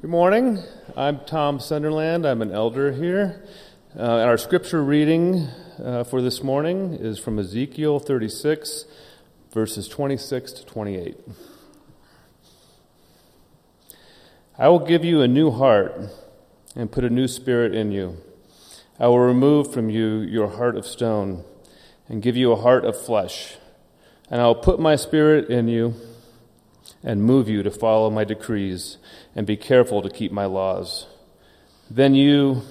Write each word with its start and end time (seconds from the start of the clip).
Good 0.00 0.08
morning. 0.08 0.62
I'm 0.96 1.20
Tom 1.26 1.60
Sunderland. 1.60 2.24
I'm 2.24 2.40
an 2.40 2.52
elder 2.52 2.90
here. 2.90 3.44
Uh, 3.94 4.00
our 4.00 4.38
scripture 4.38 4.82
reading 4.82 5.46
uh, 5.78 6.04
for 6.04 6.22
this 6.22 6.42
morning 6.42 6.94
is 6.94 7.18
from 7.18 7.38
Ezekiel 7.38 7.98
36, 7.98 8.86
verses 9.52 9.88
26 9.88 10.52
to 10.52 10.64
28. 10.64 11.18
I 14.56 14.68
will 14.68 14.78
give 14.78 15.04
you 15.04 15.20
a 15.20 15.28
new 15.28 15.50
heart 15.50 16.00
and 16.74 16.90
put 16.90 17.04
a 17.04 17.10
new 17.10 17.28
spirit 17.28 17.74
in 17.74 17.92
you. 17.92 18.16
I 18.98 19.06
will 19.08 19.18
remove 19.20 19.70
from 19.70 19.90
you 19.90 20.20
your 20.20 20.48
heart 20.48 20.76
of 20.76 20.86
stone 20.86 21.44
and 22.08 22.22
give 22.22 22.38
you 22.38 22.52
a 22.52 22.56
heart 22.56 22.86
of 22.86 22.98
flesh. 22.98 23.58
And 24.30 24.40
I 24.40 24.46
will 24.46 24.54
put 24.54 24.80
my 24.80 24.96
spirit 24.96 25.50
in 25.50 25.68
you 25.68 25.94
and 27.02 27.22
move 27.22 27.48
you 27.48 27.62
to 27.62 27.70
follow 27.70 28.10
my 28.10 28.24
decrees 28.24 28.98
and 29.34 29.46
be 29.46 29.56
careful 29.56 30.02
to 30.02 30.10
keep 30.10 30.32
my 30.32 30.44
laws. 30.44 31.06
Then 31.90 32.14
you 32.14 32.62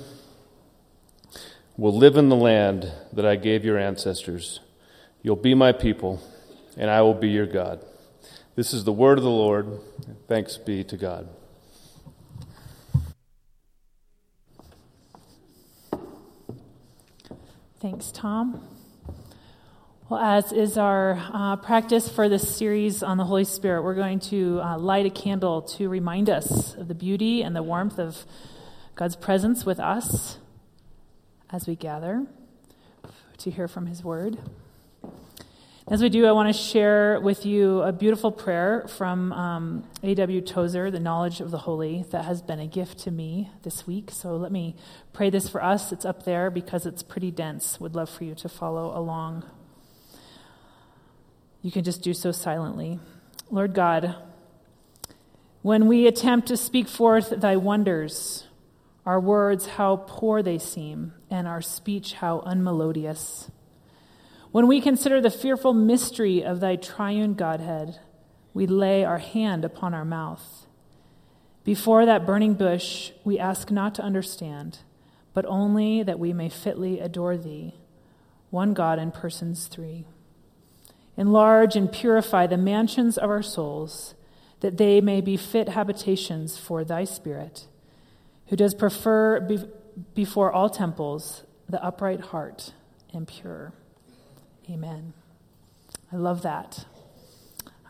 will 1.78 1.96
live 1.96 2.18
in 2.18 2.30
the 2.30 2.36
land 2.36 2.92
that 3.14 3.26
I 3.26 3.36
gave 3.36 3.66
your 3.66 3.78
ancestors. 3.78 4.60
You'll 5.22 5.36
be 5.36 5.56
my 5.56 5.72
people, 5.72 6.22
and 6.78 6.90
I 6.90 7.02
will 7.02 7.14
be 7.14 7.30
your 7.30 7.48
God. 7.48 7.84
This 8.56 8.74
is 8.74 8.84
the 8.84 8.94
word 8.94 9.18
of 9.18 9.24
the 9.24 9.30
Lord. 9.30 9.80
Thanks 10.28 10.58
be 10.58 10.84
to 10.84 10.98
God. 10.98 11.30
Thanks, 17.80 18.12
Tom. 18.12 18.79
Well, 20.10 20.22
as 20.22 20.52
is 20.52 20.76
our 20.76 21.24
uh, 21.32 21.58
practice 21.58 22.10
for 22.10 22.28
this 22.28 22.58
series 22.58 23.04
on 23.04 23.18
the 23.18 23.26
Holy 23.26 23.44
Spirit, 23.44 23.84
we're 23.84 23.94
going 23.94 24.20
to 24.22 24.60
uh, 24.60 24.80
light 24.80 25.06
a 25.06 25.12
candle 25.12 25.62
to 25.78 25.88
remind 25.88 26.32
us 26.32 26.74
of 26.74 26.88
the 26.88 26.96
beauty 26.96 27.44
and 27.44 27.56
the 27.56 27.62
warmth 27.62 28.00
of 28.00 28.26
God's 28.96 29.16
presence 29.16 29.68
with 29.68 29.80
us 29.80 30.40
as 31.52 31.68
we 31.68 31.76
gather 31.76 32.26
to 33.38 33.52
hear 33.52 33.68
from 33.68 33.86
His 33.86 34.04
Word. 34.04 34.40
As 35.88 36.02
we 36.02 36.10
do, 36.10 36.26
I 36.26 36.32
want 36.32 36.56
to 36.56 36.60
share 36.60 37.20
with 37.22 37.46
you 37.46 37.84
a 37.84 37.92
beautiful 37.92 38.32
prayer 38.32 38.88
from 38.88 39.32
um, 39.34 39.84
A.W. 40.02 40.42
Tozer, 40.42 40.90
The 40.90 41.00
Knowledge 41.00 41.40
of 41.40 41.52
the 41.52 41.60
Holy, 41.60 42.04
that 42.10 42.26
has 42.26 42.42
been 42.42 42.60
a 42.60 42.68
gift 42.68 42.98
to 43.02 43.12
me 43.12 43.52
this 43.62 43.86
week. 43.86 44.10
So 44.10 44.36
let 44.38 44.52
me 44.52 44.76
pray 45.14 45.30
this 45.30 45.48
for 45.48 45.64
us. 45.64 45.92
It's 45.92 46.04
up 46.04 46.26
there 46.26 46.50
because 46.50 46.88
it's 46.88 47.04
pretty 47.04 47.30
dense. 47.30 47.80
Would 47.80 47.94
love 47.94 48.10
for 48.10 48.24
you 48.24 48.34
to 48.34 48.50
follow 48.50 48.98
along 48.98 49.46
you 51.62 51.72
can 51.72 51.84
just 51.84 52.02
do 52.02 52.14
so 52.14 52.32
silently. 52.32 53.00
Lord 53.52 53.74
God, 53.74 54.16
when 55.62 55.88
we 55.88 56.08
attempt 56.08 56.48
to 56.48 56.58
speak 56.58 56.88
forth 56.88 57.30
thy 57.30 57.58
wonders, 57.58 58.48
our 59.06 59.20
words, 59.20 59.68
how 59.68 59.98
poor 60.08 60.42
they 60.42 60.58
seem, 60.58 61.14
and 61.30 61.48
our 61.48 61.62
speech, 61.62 62.14
how 62.14 62.42
unmelodious. 62.46 63.50
When 64.52 64.68
we 64.68 64.82
consider 64.82 65.20
the 65.20 65.30
fearful 65.30 65.74
mystery 65.74 66.44
of 66.44 66.60
thy 66.60 66.76
triune 66.76 67.34
Godhead, 67.34 68.00
we 68.54 68.68
lay 68.68 69.04
our 69.04 69.18
hand 69.18 69.66
upon 69.66 69.94
our 69.94 70.06
mouth. 70.06 70.66
Before 71.64 72.06
that 72.06 72.26
burning 72.26 72.54
bush, 72.54 73.12
we 73.24 73.38
ask 73.38 73.70
not 73.70 73.94
to 73.96 74.04
understand, 74.04 74.80
but 75.34 75.46
only 75.46 76.04
that 76.04 76.20
we 76.20 76.34
may 76.34 76.50
fitly 76.50 77.00
adore 77.00 77.38
thee, 77.38 77.76
one 78.50 78.74
God 78.74 78.98
in 78.98 79.12
persons 79.12 79.68
three. 79.68 80.06
Enlarge 81.20 81.76
and 81.76 81.92
purify 81.92 82.48
the 82.48 82.56
mansions 82.56 83.18
of 83.18 83.30
our 83.30 83.42
souls, 83.42 84.16
that 84.62 84.78
they 84.78 85.02
may 85.02 85.20
be 85.20 85.36
fit 85.36 85.68
habitations 85.68 86.58
for 86.58 86.86
thy 86.86 87.04
Spirit, 87.04 87.68
who 88.48 88.56
does 88.56 88.74
prefer 88.74 89.42
be- 89.42 89.68
before 90.16 90.50
all 90.50 90.70
temples 90.70 91.44
the 91.68 91.84
upright 91.84 92.22
heart 92.22 92.72
and 93.14 93.28
pure. 93.28 93.74
Amen. 94.70 95.12
I 96.10 96.16
love 96.16 96.44
that. 96.44 96.86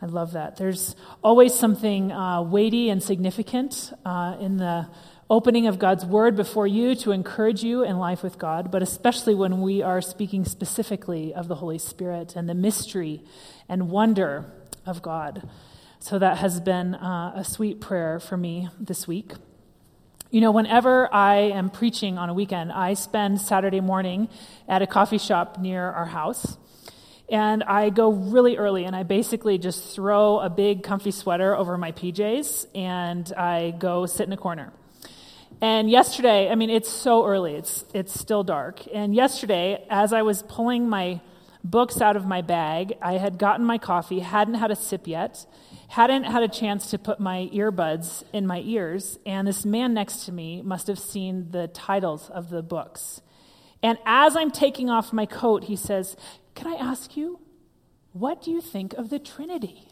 I 0.01 0.07
love 0.07 0.31
that. 0.31 0.57
There's 0.57 0.95
always 1.23 1.53
something 1.53 2.11
uh, 2.11 2.41
weighty 2.41 2.89
and 2.89 3.03
significant 3.03 3.93
uh, 4.05 4.37
in 4.39 4.57
the 4.57 4.87
opening 5.29 5.67
of 5.67 5.77
God's 5.77 6.05
word 6.05 6.35
before 6.35 6.65
you 6.65 6.95
to 6.95 7.11
encourage 7.11 7.63
you 7.63 7.83
in 7.83 7.99
life 7.99 8.23
with 8.23 8.39
God, 8.39 8.71
but 8.71 8.81
especially 8.81 9.35
when 9.35 9.61
we 9.61 9.83
are 9.83 10.01
speaking 10.01 10.43
specifically 10.43 11.33
of 11.33 11.47
the 11.47 11.55
Holy 11.55 11.77
Spirit 11.77 12.35
and 12.35 12.49
the 12.49 12.55
mystery 12.55 13.21
and 13.67 13.91
wonder 13.91 14.51
of 14.87 15.03
God. 15.03 15.47
So 15.99 16.17
that 16.17 16.39
has 16.39 16.59
been 16.59 16.95
uh, 16.95 17.33
a 17.35 17.43
sweet 17.43 17.79
prayer 17.79 18.19
for 18.19 18.37
me 18.37 18.69
this 18.79 19.07
week. 19.07 19.33
You 20.31 20.41
know, 20.41 20.51
whenever 20.51 21.13
I 21.13 21.35
am 21.35 21.69
preaching 21.69 22.17
on 22.17 22.29
a 22.29 22.33
weekend, 22.33 22.71
I 22.71 22.95
spend 22.95 23.39
Saturday 23.39 23.81
morning 23.81 24.29
at 24.67 24.81
a 24.81 24.87
coffee 24.87 25.17
shop 25.17 25.59
near 25.59 25.83
our 25.91 26.05
house. 26.05 26.57
And 27.31 27.63
I 27.63 27.91
go 27.91 28.11
really 28.11 28.57
early 28.57 28.85
and 28.85 28.95
I 28.95 29.03
basically 29.03 29.59
just 29.59 29.93
throw 29.95 30.39
a 30.39 30.49
big 30.49 30.81
comfy 30.81 31.11
sweater 31.11 31.55
over 31.55 31.77
my 31.77 31.91
PJs 31.91 32.65
and 32.73 33.31
I 33.33 33.71
go 33.77 34.07
sit 34.07 34.25
in 34.25 34.33
a 34.33 34.37
corner. 34.37 34.73
And 35.61 35.89
yesterday, 35.89 36.49
I 36.49 36.55
mean, 36.55 36.69
it's 36.69 36.89
so 36.89 37.25
early, 37.25 37.55
it's, 37.55 37.83
it's 37.93 38.17
still 38.17 38.43
dark. 38.43 38.81
And 38.93 39.13
yesterday, 39.13 39.85
as 39.89 40.13
I 40.13 40.21
was 40.21 40.41
pulling 40.43 40.87
my 40.87 41.19
books 41.63 41.99
out 41.99 42.15
of 42.15 42.25
my 42.25 42.41
bag, 42.41 42.93
I 43.01 43.13
had 43.13 43.37
gotten 43.37 43.65
my 43.65 43.77
coffee, 43.77 44.19
hadn't 44.19 44.53
had 44.53 44.71
a 44.71 44.75
sip 44.75 45.05
yet, 45.05 45.45
hadn't 45.89 46.23
had 46.23 46.43
a 46.43 46.47
chance 46.47 46.89
to 46.91 46.97
put 46.97 47.19
my 47.19 47.49
earbuds 47.53 48.23
in 48.31 48.47
my 48.47 48.61
ears, 48.61 49.19
and 49.25 49.47
this 49.47 49.65
man 49.65 49.93
next 49.93 50.25
to 50.25 50.31
me 50.31 50.61
must 50.61 50.87
have 50.87 50.99
seen 50.99 51.51
the 51.51 51.67
titles 51.67 52.29
of 52.29 52.49
the 52.49 52.61
books. 52.61 53.21
And 53.83 53.97
as 54.05 54.37
I'm 54.37 54.51
taking 54.51 54.89
off 54.89 55.11
my 55.11 55.25
coat, 55.25 55.65
he 55.65 55.75
says, 55.75 56.15
Can 56.55 56.67
I 56.67 56.75
ask 56.75 57.17
you, 57.17 57.39
what 58.13 58.41
do 58.41 58.51
you 58.51 58.61
think 58.61 58.93
of 58.93 59.09
the 59.09 59.19
Trinity? 59.19 59.88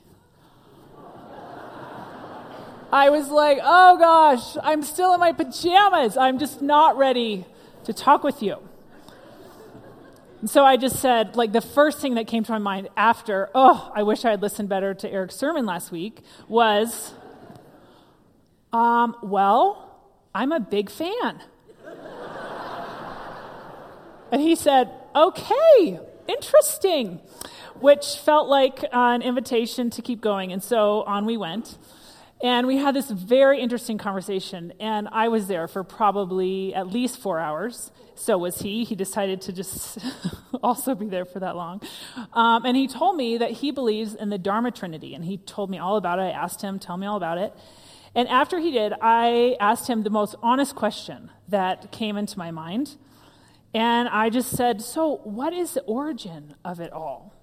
I 2.91 3.09
was 3.09 3.29
like, 3.29 3.59
oh 3.61 3.97
gosh, 3.97 4.57
I'm 4.63 4.81
still 4.81 5.13
in 5.13 5.19
my 5.19 5.33
pajamas. 5.33 6.15
I'm 6.15 6.39
just 6.39 6.61
not 6.61 6.97
ready 6.97 7.45
to 7.83 7.93
talk 7.93 8.23
with 8.23 8.41
you. 8.41 8.57
And 10.39 10.49
so 10.49 10.63
I 10.63 10.77
just 10.77 10.97
said, 10.97 11.35
like, 11.35 11.51
the 11.51 11.61
first 11.61 11.99
thing 11.99 12.15
that 12.15 12.27
came 12.27 12.43
to 12.43 12.51
my 12.51 12.59
mind 12.59 12.89
after, 12.95 13.49
oh, 13.55 13.91
I 13.95 14.03
wish 14.03 14.23
I 14.23 14.31
had 14.31 14.41
listened 14.41 14.69
better 14.69 14.93
to 14.93 15.11
Eric's 15.11 15.35
sermon 15.35 15.65
last 15.65 15.91
week 15.91 16.21
was, 16.47 17.13
um, 18.71 19.15
well, 19.23 19.99
I'm 20.35 20.51
a 20.51 20.59
big 20.59 20.91
fan. 20.91 21.41
and 24.31 24.41
he 24.41 24.55
said, 24.55 24.91
okay, 25.15 25.99
interesting, 26.27 27.19
which 27.79 28.17
felt 28.17 28.47
like 28.47 28.85
an 28.93 29.23
invitation 29.23 29.89
to 29.89 30.01
keep 30.03 30.21
going. 30.21 30.53
And 30.53 30.63
so 30.63 31.01
on 31.03 31.25
we 31.25 31.35
went. 31.35 31.77
And 32.41 32.67
we 32.67 32.77
had 32.77 32.95
this 32.95 33.09
very 33.09 33.59
interesting 33.59 33.97
conversation, 33.97 34.71
and 34.79 35.07
I 35.11 35.27
was 35.27 35.47
there 35.47 35.67
for 35.67 35.83
probably 35.83 36.73
at 36.75 36.87
least 36.87 37.19
four 37.19 37.39
hours. 37.39 37.91
So 38.13 38.37
was 38.37 38.59
he. 38.59 38.83
He 38.83 38.95
decided 38.95 39.41
to 39.41 39.53
just 39.53 39.97
also 40.63 40.93
be 40.93 41.07
there 41.07 41.25
for 41.25 41.39
that 41.39 41.55
long. 41.55 41.81
Um, 42.33 42.63
and 42.63 42.77
he 42.77 42.87
told 42.87 43.15
me 43.15 43.37
that 43.39 43.51
he 43.51 43.71
believes 43.71 44.13
in 44.13 44.29
the 44.29 44.37
Dharma 44.37 44.69
Trinity, 44.69 45.15
and 45.15 45.25
he 45.25 45.37
told 45.37 45.71
me 45.71 45.79
all 45.79 45.97
about 45.97 46.19
it. 46.19 46.23
I 46.23 46.29
asked 46.29 46.61
him, 46.61 46.77
tell 46.77 46.97
me 46.97 47.07
all 47.07 47.17
about 47.17 47.39
it. 47.39 47.53
And 48.13 48.27
after 48.29 48.59
he 48.59 48.71
did, 48.71 48.93
I 49.01 49.55
asked 49.59 49.87
him 49.87 50.03
the 50.03 50.09
most 50.11 50.35
honest 50.43 50.75
question 50.75 51.31
that 51.47 51.91
came 51.91 52.17
into 52.17 52.37
my 52.37 52.51
mind. 52.51 52.97
And 53.73 54.07
I 54.09 54.29
just 54.29 54.51
said, 54.51 54.81
So, 54.81 55.17
what 55.23 55.53
is 55.53 55.73
the 55.73 55.81
origin 55.81 56.55
of 56.63 56.79
it 56.79 56.91
all? 56.93 57.33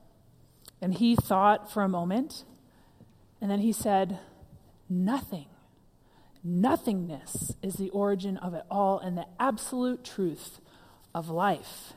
And 0.81 0.95
he 0.95 1.15
thought 1.15 1.73
for 1.73 1.83
a 1.83 1.89
moment, 1.89 2.45
and 3.41 3.51
then 3.51 3.61
he 3.61 3.73
said, 3.73 4.19
nothing. 4.95 5.47
Nothingness 6.43 7.55
is 7.63 7.75
the 7.75 7.91
origin 7.91 8.37
of 8.37 8.55
it 8.55 8.65
all 8.71 8.99
and 8.99 9.17
the 9.17 9.27
absolute 9.41 10.05
truth 10.05 10.61
of 11.15 11.29
life. 11.31 11.95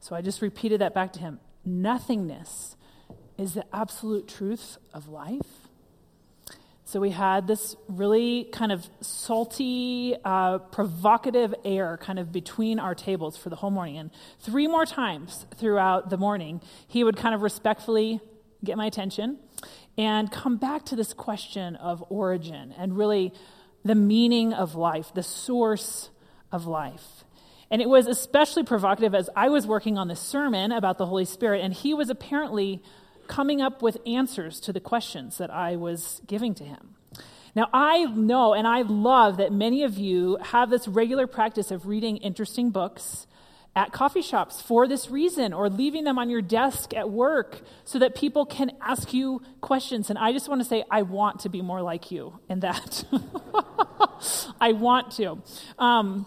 So 0.00 0.14
I 0.14 0.22
just 0.22 0.40
repeated 0.40 0.80
that 0.80 0.94
back 0.94 1.12
to 1.14 1.20
him. 1.20 1.40
Nothingness 1.64 2.76
is 3.38 3.54
the 3.54 3.64
absolute 3.74 4.28
truth 4.28 4.78
of 4.94 5.08
life. 5.08 5.40
So 6.84 7.00
we 7.00 7.10
had 7.10 7.46
this 7.46 7.74
really 7.88 8.44
kind 8.52 8.70
of 8.70 8.86
salty, 9.00 10.14
uh, 10.24 10.58
provocative 10.58 11.54
air 11.64 11.96
kind 11.96 12.18
of 12.18 12.30
between 12.30 12.78
our 12.78 12.94
tables 12.94 13.36
for 13.36 13.48
the 13.48 13.56
whole 13.56 13.70
morning. 13.70 13.96
And 13.96 14.10
three 14.40 14.68
more 14.68 14.84
times 14.84 15.46
throughout 15.56 16.10
the 16.10 16.18
morning, 16.18 16.60
he 16.86 17.02
would 17.02 17.16
kind 17.16 17.34
of 17.34 17.42
respectfully 17.42 18.20
get 18.62 18.76
my 18.76 18.86
attention 18.86 19.38
and 19.98 20.30
come 20.30 20.56
back 20.56 20.84
to 20.86 20.96
this 20.96 21.12
question 21.12 21.76
of 21.76 22.04
origin 22.08 22.74
and 22.78 22.96
really 22.96 23.32
the 23.84 23.94
meaning 23.94 24.52
of 24.52 24.74
life, 24.74 25.12
the 25.14 25.22
source 25.22 26.10
of 26.50 26.66
life. 26.66 27.24
And 27.70 27.80
it 27.80 27.88
was 27.88 28.06
especially 28.06 28.64
provocative 28.64 29.14
as 29.14 29.30
I 29.34 29.48
was 29.48 29.66
working 29.66 29.96
on 29.96 30.08
this 30.08 30.20
sermon 30.20 30.72
about 30.72 30.98
the 30.98 31.06
Holy 31.06 31.24
Spirit, 31.24 31.62
and 31.62 31.72
he 31.72 31.94
was 31.94 32.10
apparently 32.10 32.82
coming 33.28 33.62
up 33.62 33.80
with 33.82 33.96
answers 34.06 34.60
to 34.60 34.72
the 34.72 34.80
questions 34.80 35.38
that 35.38 35.50
I 35.50 35.76
was 35.76 36.20
giving 36.26 36.54
to 36.56 36.64
him. 36.64 36.96
Now, 37.54 37.68
I 37.72 38.04
know 38.04 38.54
and 38.54 38.66
I 38.66 38.82
love 38.82 39.36
that 39.38 39.52
many 39.52 39.84
of 39.84 39.98
you 39.98 40.38
have 40.42 40.70
this 40.70 40.88
regular 40.88 41.26
practice 41.26 41.70
of 41.70 41.86
reading 41.86 42.18
interesting 42.18 42.70
books 42.70 43.26
at 43.74 43.92
coffee 43.92 44.20
shops 44.20 44.60
for 44.60 44.86
this 44.86 45.10
reason 45.10 45.52
or 45.52 45.70
leaving 45.70 46.04
them 46.04 46.18
on 46.18 46.28
your 46.28 46.42
desk 46.42 46.94
at 46.94 47.08
work 47.08 47.62
so 47.84 47.98
that 47.98 48.14
people 48.14 48.44
can 48.44 48.70
ask 48.82 49.14
you 49.14 49.40
questions. 49.60 50.10
And 50.10 50.18
I 50.18 50.32
just 50.32 50.48
want 50.48 50.60
to 50.60 50.64
say, 50.68 50.84
I 50.90 51.02
want 51.02 51.40
to 51.40 51.48
be 51.48 51.62
more 51.62 51.80
like 51.80 52.10
you 52.10 52.38
in 52.48 52.60
that. 52.60 53.04
I 54.60 54.72
want 54.72 55.12
to. 55.12 55.42
Um, 55.78 56.26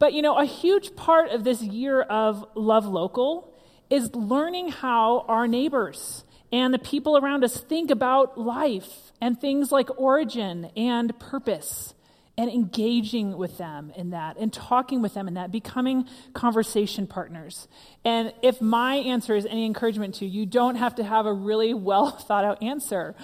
but 0.00 0.12
you 0.12 0.22
know, 0.22 0.36
a 0.36 0.44
huge 0.44 0.96
part 0.96 1.30
of 1.30 1.44
this 1.44 1.62
year 1.62 2.02
of 2.02 2.44
Love 2.56 2.86
Local 2.86 3.54
is 3.88 4.12
learning 4.14 4.68
how 4.68 5.20
our 5.28 5.46
neighbors 5.46 6.24
and 6.50 6.74
the 6.74 6.78
people 6.78 7.16
around 7.16 7.44
us 7.44 7.60
think 7.60 7.90
about 7.90 8.36
life 8.36 9.12
and 9.20 9.40
things 9.40 9.70
like 9.70 9.88
origin 9.98 10.70
and 10.76 11.16
purpose 11.20 11.94
and 12.38 12.50
engaging 12.50 13.36
with 13.36 13.58
them 13.58 13.92
in 13.96 14.10
that 14.10 14.38
and 14.38 14.52
talking 14.52 15.02
with 15.02 15.14
them 15.14 15.28
in 15.28 15.34
that, 15.34 15.52
becoming 15.52 16.08
conversation 16.32 17.06
partners. 17.06 17.68
And 18.04 18.32
if 18.42 18.60
my 18.60 18.96
answer 18.96 19.34
is 19.34 19.44
any 19.46 19.66
encouragement 19.66 20.14
to 20.16 20.26
you, 20.26 20.40
you 20.40 20.46
don't 20.46 20.76
have 20.76 20.94
to 20.96 21.04
have 21.04 21.26
a 21.26 21.32
really 21.32 21.74
well 21.74 22.10
thought 22.26 22.44
out 22.44 22.62
answer. 22.62 23.14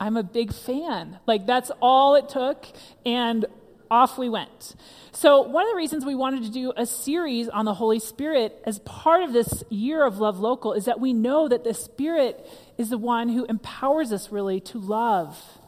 I'm 0.00 0.16
a 0.16 0.22
big 0.22 0.52
fan. 0.52 1.18
Like, 1.26 1.46
that's 1.46 1.70
all 1.80 2.14
it 2.14 2.28
took, 2.28 2.66
and 3.06 3.46
off 3.90 4.18
we 4.18 4.28
went. 4.28 4.74
So, 5.12 5.42
one 5.42 5.64
of 5.64 5.70
the 5.70 5.76
reasons 5.76 6.04
we 6.04 6.14
wanted 6.14 6.42
to 6.44 6.50
do 6.50 6.72
a 6.76 6.84
series 6.84 7.48
on 7.48 7.64
the 7.64 7.74
Holy 7.74 8.00
Spirit 8.00 8.60
as 8.64 8.80
part 8.80 9.22
of 9.22 9.32
this 9.32 9.62
year 9.70 10.04
of 10.04 10.18
Love 10.18 10.40
Local 10.40 10.72
is 10.72 10.86
that 10.86 10.98
we 10.98 11.12
know 11.12 11.48
that 11.48 11.64
the 11.64 11.74
Spirit 11.74 12.44
is 12.76 12.90
the 12.90 12.98
one 12.98 13.28
who 13.28 13.44
empowers 13.44 14.12
us 14.12 14.32
really 14.32 14.58
to 14.60 14.78
love 14.78 15.60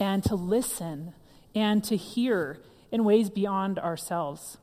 and 0.00 0.24
to 0.24 0.34
listen 0.34 1.12
and 1.54 1.82
to 1.84 1.96
hear 1.96 2.60
in 2.90 3.04
ways 3.04 3.30
beyond 3.30 3.78
ourselves. 3.78 4.58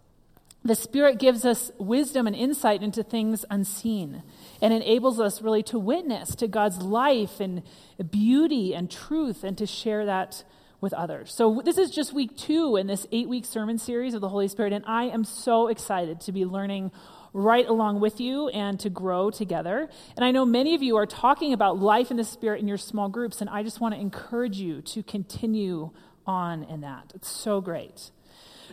The 0.64 0.76
Spirit 0.76 1.20
gives 1.20 1.46
us 1.46 1.72
wisdom 1.78 2.26
and 2.26 2.36
insight 2.36 2.82
into 2.82 3.04
things 3.04 3.46
unseen 3.52 4.24
and 4.62 4.74
enables 4.74 5.20
us 5.20 5.44
really 5.44 5.62
to 5.64 5.78
witness 5.78 6.34
to 6.38 6.48
God's 6.48 6.82
life 6.82 7.40
and 7.40 7.62
beauty 8.10 8.74
and 8.74 8.90
truth 8.90 9.44
and 9.44 9.56
to 9.60 9.68
share 9.68 10.08
that 10.08 10.44
with 10.82 10.92
others. 10.94 11.34
So, 11.34 11.62
this 11.64 11.78
is 11.78 11.92
just 11.92 12.14
week 12.14 12.36
two 12.36 12.78
in 12.78 12.88
this 12.88 13.06
eight 13.12 13.30
week 13.30 13.46
sermon 13.46 13.78
series 13.78 14.16
of 14.16 14.22
the 14.22 14.30
Holy 14.30 14.48
Spirit, 14.48 14.74
and 14.74 14.84
I 14.88 15.06
am 15.06 15.24
so 15.24 15.68
excited 15.68 16.22
to 16.22 16.32
be 16.32 16.46
learning 16.46 16.92
right 17.32 17.68
along 17.68 18.00
with 18.00 18.20
you 18.20 18.48
and 18.50 18.80
to 18.80 18.90
grow 18.90 19.30
together. 19.30 19.90
And 20.16 20.26
I 20.26 20.32
know 20.32 20.46
many 20.46 20.74
of 20.74 20.82
you 20.82 20.96
are 20.96 21.06
talking 21.06 21.54
about 21.54 21.80
life 21.80 22.10
in 22.10 22.18
the 22.18 22.24
Spirit 22.24 22.62
in 22.62 22.68
your 22.68 22.78
small 22.78 23.10
groups, 23.10 23.42
and 23.42 23.50
I 23.50 23.62
just 23.62 23.80
want 23.80 23.94
to 23.94 24.02
encourage 24.02 24.58
you 24.58 24.82
to 24.82 25.04
continue 25.04 25.92
on 26.26 26.64
in 26.64 26.82
that. 26.82 27.12
It's 27.16 27.30
so 27.30 27.62
great. 27.62 28.12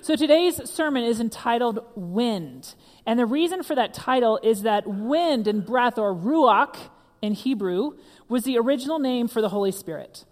So 0.01 0.17
today's 0.17 0.69
sermon 0.69 1.05
is 1.05 1.21
entitled 1.21 1.85
Wind. 1.95 2.75
And 3.07 3.19
the 3.19 3.27
reason 3.27 3.63
for 3.63 3.75
that 3.75 3.95
title 3.95 4.41
is 4.43 4.63
that 4.63 4.87
wind 4.87 5.47
and 5.47 5.65
breath, 5.65 5.99
or 5.99 6.15
ruach 6.15 6.77
in 7.21 7.35
Hebrew, 7.35 7.93
was 8.29 8.45
the 8.45 8.59
original 8.59 8.99
name 8.99 9.29
for 9.29 9.41
the 9.41 9.51
Holy 9.51 9.71
Spirit. 9.71 10.25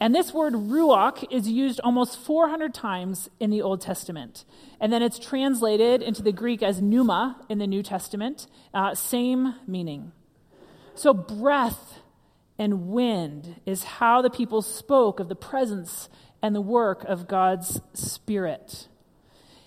And 0.00 0.14
this 0.14 0.32
word 0.32 0.54
ruach 0.54 1.24
is 1.30 1.48
used 1.48 1.80
almost 1.80 2.18
400 2.18 2.72
times 2.72 3.28
in 3.40 3.50
the 3.50 3.60
Old 3.60 3.80
Testament. 3.80 4.44
And 4.80 4.92
then 4.92 5.02
it's 5.02 5.18
translated 5.18 6.02
into 6.02 6.22
the 6.22 6.32
Greek 6.32 6.62
as 6.62 6.80
pneuma 6.80 7.44
in 7.48 7.58
the 7.58 7.66
New 7.66 7.82
Testament, 7.82 8.46
uh, 8.72 8.94
same 8.94 9.56
meaning. 9.66 10.12
So, 10.94 11.12
breath 11.12 11.98
and 12.58 12.88
wind 12.88 13.60
is 13.66 13.84
how 13.84 14.22
the 14.22 14.30
people 14.30 14.62
spoke 14.62 15.20
of 15.20 15.28
the 15.28 15.36
presence 15.36 16.08
and 16.42 16.54
the 16.54 16.60
work 16.60 17.04
of 17.04 17.28
God's 17.28 17.80
Spirit. 17.94 18.88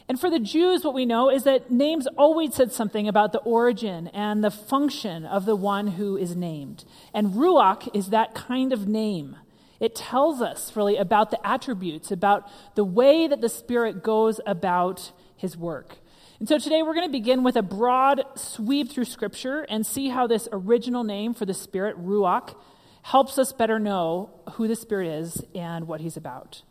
And 0.07 0.19
for 0.19 0.29
the 0.29 0.39
Jews, 0.39 0.83
what 0.83 0.93
we 0.93 1.05
know 1.05 1.29
is 1.29 1.43
that 1.43 1.71
names 1.71 2.05
always 2.17 2.53
said 2.53 2.73
something 2.73 3.07
about 3.07 3.31
the 3.31 3.39
origin 3.39 4.07
and 4.09 4.43
the 4.43 4.51
function 4.51 5.25
of 5.25 5.45
the 5.45 5.55
one 5.55 5.87
who 5.87 6.17
is 6.17 6.35
named. 6.35 6.83
And 7.13 7.33
Ruach 7.33 7.87
is 7.95 8.09
that 8.09 8.35
kind 8.35 8.73
of 8.73 8.87
name. 8.87 9.37
It 9.79 9.95
tells 9.95 10.41
us 10.41 10.75
really 10.75 10.97
about 10.97 11.31
the 11.31 11.47
attributes, 11.47 12.11
about 12.11 12.47
the 12.75 12.83
way 12.83 13.27
that 13.27 13.41
the 13.41 13.49
Spirit 13.49 14.03
goes 14.03 14.41
about 14.45 15.13
his 15.37 15.55
work. 15.55 15.97
And 16.39 16.49
so 16.49 16.57
today 16.57 16.83
we're 16.83 16.93
going 16.93 17.07
to 17.07 17.11
begin 17.11 17.43
with 17.43 17.55
a 17.55 17.61
broad 17.61 18.23
sweep 18.35 18.91
through 18.91 19.05
Scripture 19.05 19.61
and 19.69 19.85
see 19.85 20.09
how 20.09 20.27
this 20.27 20.49
original 20.51 21.03
name 21.03 21.33
for 21.33 21.45
the 21.45 21.53
Spirit, 21.53 21.97
Ruach, 21.97 22.55
helps 23.03 23.37
us 23.37 23.51
better 23.51 23.79
know 23.79 24.29
who 24.53 24.67
the 24.67 24.75
Spirit 24.75 25.07
is 25.07 25.43
and 25.55 25.87
what 25.87 26.01
he's 26.01 26.17
about. 26.17 26.61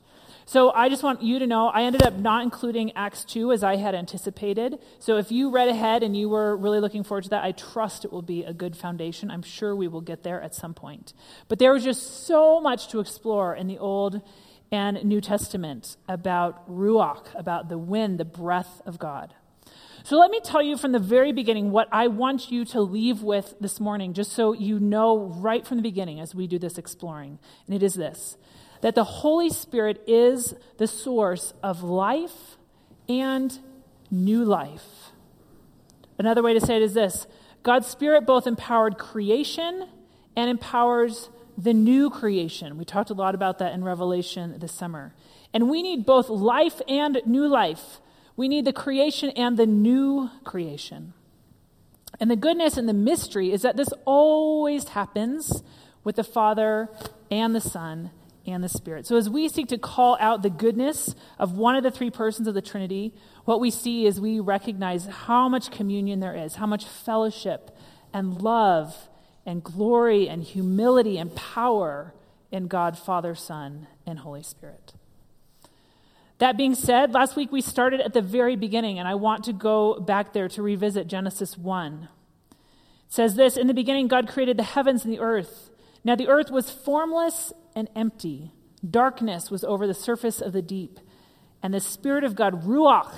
So 0.50 0.72
I 0.72 0.88
just 0.88 1.04
want 1.04 1.22
you 1.22 1.38
to 1.38 1.46
know 1.46 1.68
I 1.68 1.84
ended 1.84 2.02
up 2.02 2.14
not 2.14 2.42
including 2.42 2.90
Acts 2.96 3.24
2 3.24 3.52
as 3.52 3.62
I 3.62 3.76
had 3.76 3.94
anticipated. 3.94 4.80
So 4.98 5.16
if 5.16 5.30
you 5.30 5.48
read 5.50 5.68
ahead 5.68 6.02
and 6.02 6.16
you 6.16 6.28
were 6.28 6.56
really 6.56 6.80
looking 6.80 7.04
forward 7.04 7.22
to 7.22 7.30
that, 7.30 7.44
I 7.44 7.52
trust 7.52 8.04
it 8.04 8.12
will 8.12 8.20
be 8.20 8.42
a 8.42 8.52
good 8.52 8.76
foundation. 8.76 9.30
I'm 9.30 9.42
sure 9.42 9.76
we 9.76 9.86
will 9.86 10.00
get 10.00 10.24
there 10.24 10.42
at 10.42 10.54
some 10.54 10.74
point. 10.74 11.12
But 11.46 11.60
there 11.60 11.72
was 11.72 11.84
just 11.84 12.26
so 12.26 12.60
much 12.60 12.88
to 12.88 12.98
explore 12.98 13.54
in 13.54 13.68
the 13.68 13.78
Old 13.78 14.22
and 14.72 15.04
New 15.04 15.20
Testament 15.20 15.96
about 16.08 16.68
Ruach, 16.68 17.26
about 17.38 17.68
the 17.68 17.78
wind, 17.78 18.18
the 18.18 18.24
breath 18.24 18.82
of 18.84 18.98
God. 18.98 19.34
So 20.02 20.18
let 20.18 20.30
me 20.30 20.40
tell 20.42 20.62
you 20.62 20.76
from 20.76 20.92
the 20.92 20.98
very 20.98 21.32
beginning 21.32 21.70
what 21.70 21.88
I 21.92 22.08
want 22.08 22.50
you 22.50 22.64
to 22.66 22.80
leave 22.80 23.22
with 23.22 23.54
this 23.60 23.80
morning, 23.80 24.14
just 24.14 24.32
so 24.32 24.52
you 24.52 24.80
know 24.80 25.18
right 25.18 25.66
from 25.66 25.76
the 25.76 25.82
beginning 25.82 26.20
as 26.20 26.34
we 26.34 26.46
do 26.46 26.58
this 26.58 26.78
exploring. 26.78 27.38
And 27.66 27.74
it 27.74 27.82
is 27.82 27.94
this 27.94 28.36
that 28.80 28.94
the 28.94 29.04
Holy 29.04 29.50
Spirit 29.50 30.02
is 30.06 30.54
the 30.78 30.86
source 30.86 31.52
of 31.62 31.82
life 31.82 32.56
and 33.08 33.58
new 34.10 34.44
life. 34.44 35.12
Another 36.18 36.42
way 36.42 36.54
to 36.54 36.60
say 36.60 36.76
it 36.76 36.82
is 36.82 36.94
this 36.94 37.26
God's 37.62 37.86
Spirit 37.86 38.26
both 38.26 38.46
empowered 38.46 38.98
creation 38.98 39.88
and 40.36 40.50
empowers 40.50 41.28
the 41.58 41.74
new 41.74 42.08
creation. 42.08 42.78
We 42.78 42.84
talked 42.84 43.10
a 43.10 43.14
lot 43.14 43.34
about 43.34 43.58
that 43.58 43.74
in 43.74 43.84
Revelation 43.84 44.58
this 44.58 44.72
summer. 44.72 45.14
And 45.52 45.68
we 45.68 45.82
need 45.82 46.06
both 46.06 46.28
life 46.28 46.80
and 46.88 47.20
new 47.26 47.46
life. 47.46 48.00
We 48.36 48.48
need 48.48 48.64
the 48.64 48.72
creation 48.72 49.30
and 49.30 49.56
the 49.56 49.66
new 49.66 50.30
creation. 50.44 51.12
And 52.18 52.30
the 52.30 52.36
goodness 52.36 52.76
and 52.76 52.88
the 52.88 52.94
mystery 52.94 53.52
is 53.52 53.62
that 53.62 53.76
this 53.76 53.88
always 54.04 54.88
happens 54.88 55.62
with 56.04 56.16
the 56.16 56.24
Father 56.24 56.88
and 57.30 57.54
the 57.54 57.60
Son 57.60 58.10
and 58.46 58.64
the 58.64 58.68
Spirit. 58.68 59.06
So, 59.06 59.16
as 59.16 59.28
we 59.28 59.48
seek 59.48 59.68
to 59.68 59.78
call 59.78 60.16
out 60.20 60.42
the 60.42 60.50
goodness 60.50 61.14
of 61.38 61.56
one 61.56 61.76
of 61.76 61.82
the 61.82 61.90
three 61.90 62.10
persons 62.10 62.48
of 62.48 62.54
the 62.54 62.62
Trinity, 62.62 63.14
what 63.44 63.60
we 63.60 63.70
see 63.70 64.06
is 64.06 64.20
we 64.20 64.40
recognize 64.40 65.06
how 65.06 65.48
much 65.48 65.70
communion 65.70 66.20
there 66.20 66.34
is, 66.34 66.56
how 66.56 66.66
much 66.66 66.84
fellowship 66.84 67.76
and 68.12 68.40
love 68.40 69.08
and 69.46 69.62
glory 69.62 70.28
and 70.28 70.42
humility 70.42 71.18
and 71.18 71.34
power 71.34 72.14
in 72.50 72.66
God, 72.66 72.98
Father, 72.98 73.34
Son, 73.34 73.86
and 74.06 74.20
Holy 74.20 74.42
Spirit. 74.42 74.94
That 76.40 76.56
being 76.56 76.74
said, 76.74 77.12
last 77.12 77.36
week 77.36 77.52
we 77.52 77.60
started 77.60 78.00
at 78.00 78.14
the 78.14 78.22
very 78.22 78.56
beginning, 78.56 78.98
and 78.98 79.06
I 79.06 79.14
want 79.14 79.44
to 79.44 79.52
go 79.52 80.00
back 80.00 80.32
there 80.32 80.48
to 80.48 80.62
revisit 80.62 81.06
Genesis 81.06 81.58
1. 81.58 82.08
It 82.50 82.56
says 83.10 83.34
this 83.34 83.58
In 83.58 83.66
the 83.66 83.74
beginning, 83.74 84.08
God 84.08 84.26
created 84.26 84.56
the 84.56 84.62
heavens 84.62 85.04
and 85.04 85.12
the 85.12 85.20
earth. 85.20 85.68
Now 86.02 86.16
the 86.16 86.28
earth 86.28 86.50
was 86.50 86.70
formless 86.70 87.52
and 87.76 87.90
empty. 87.94 88.52
Darkness 88.88 89.50
was 89.50 89.64
over 89.64 89.86
the 89.86 89.92
surface 89.92 90.40
of 90.40 90.54
the 90.54 90.62
deep, 90.62 90.98
and 91.62 91.74
the 91.74 91.80
Spirit 91.80 92.24
of 92.24 92.36
God, 92.36 92.64
Ruach, 92.64 93.14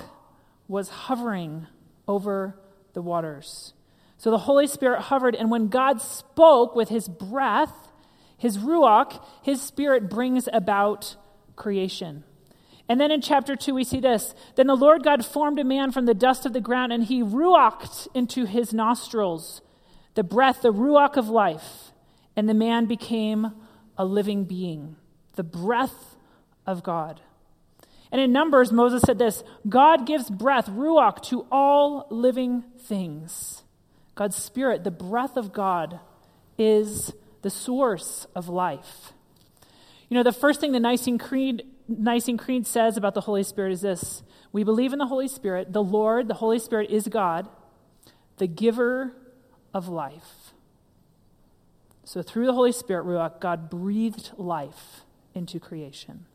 was 0.67 0.89
hovering 0.89 1.67
over 2.09 2.59
the 2.91 3.01
waters. 3.01 3.73
So 4.17 4.31
the 4.31 4.39
Holy 4.39 4.67
Spirit 4.67 5.03
hovered, 5.03 5.33
and 5.33 5.49
when 5.49 5.69
God 5.69 6.01
spoke 6.01 6.75
with 6.75 6.89
his 6.89 7.07
breath, 7.07 7.87
his 8.35 8.57
Ruach, 8.57 9.23
his 9.43 9.61
Spirit 9.61 10.09
brings 10.09 10.49
about 10.51 11.15
creation. 11.55 12.25
And 12.89 12.99
then 12.99 13.11
in 13.11 13.21
chapter 13.21 13.55
2, 13.55 13.73
we 13.73 13.83
see 13.83 13.99
this. 13.99 14.35
Then 14.55 14.67
the 14.67 14.75
Lord 14.75 15.03
God 15.03 15.25
formed 15.25 15.59
a 15.59 15.63
man 15.63 15.91
from 15.91 16.05
the 16.05 16.13
dust 16.13 16.45
of 16.45 16.53
the 16.53 16.61
ground, 16.61 16.91
and 16.91 17.03
he 17.03 17.23
ruached 17.23 18.07
into 18.13 18.45
his 18.45 18.73
nostrils 18.73 19.61
the 20.15 20.23
breath, 20.23 20.61
the 20.61 20.73
ruach 20.73 21.17
of 21.17 21.27
life, 21.27 21.91
and 22.35 22.47
the 22.47 22.53
man 22.53 22.85
became 22.85 23.51
a 23.97 24.05
living 24.05 24.43
being, 24.43 24.95
the 25.35 25.43
breath 25.43 26.15
of 26.67 26.83
God. 26.83 27.21
And 28.11 28.21
in 28.21 28.31
Numbers, 28.31 28.71
Moses 28.71 29.01
said 29.01 29.17
this 29.17 29.43
God 29.67 30.05
gives 30.05 30.29
breath, 30.29 30.67
ruach, 30.67 31.21
to 31.29 31.47
all 31.51 32.05
living 32.11 32.63
things. 32.79 33.63
God's 34.15 34.35
Spirit, 34.35 34.83
the 34.83 34.91
breath 34.91 35.35
of 35.35 35.51
God, 35.51 35.99
is 36.57 37.11
the 37.41 37.49
source 37.49 38.27
of 38.35 38.49
life. 38.49 39.13
You 40.09 40.15
know, 40.15 40.23
the 40.23 40.31
first 40.31 40.59
thing 40.61 40.73
the 40.73 40.79
Nicene 40.79 41.17
Creed, 41.17 41.63
Nicene 41.87 42.37
Creed 42.37 42.65
says 42.65 42.97
about 42.97 43.13
the 43.13 43.21
Holy 43.21 43.43
Spirit 43.43 43.73
is 43.73 43.81
this 43.81 44.23
We 44.51 44.63
believe 44.63 44.93
in 44.93 44.99
the 44.99 45.07
Holy 45.07 45.27
Spirit. 45.27 45.73
The 45.73 45.83
Lord, 45.83 46.27
the 46.27 46.35
Holy 46.35 46.59
Spirit, 46.59 46.89
is 46.89 47.07
God, 47.07 47.47
the 48.37 48.47
giver 48.47 49.13
of 49.73 49.87
life. 49.87 50.53
So, 52.05 52.21
through 52.21 52.45
the 52.45 52.53
Holy 52.53 52.71
Spirit, 52.71 53.05
Ruach, 53.05 53.39
God 53.39 53.69
breathed 53.69 54.31
life 54.37 55.01
into 55.33 55.59
creation. 55.59 56.25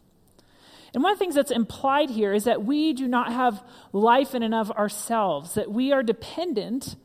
And 0.95 1.03
one 1.03 1.13
of 1.13 1.19
the 1.19 1.25
things 1.25 1.35
that's 1.35 1.51
implied 1.51 2.11
here 2.11 2.33
is 2.33 2.45
that 2.45 2.65
we 2.65 2.95
do 2.95 3.07
not 3.07 3.33
have 3.33 3.63
life 3.93 4.35
in 4.35 4.43
and 4.43 4.55
of 4.55 4.71
ourselves, 4.73 5.55
that 5.55 5.71
we 5.71 5.93
are 5.93 6.03
dependent 6.03 6.97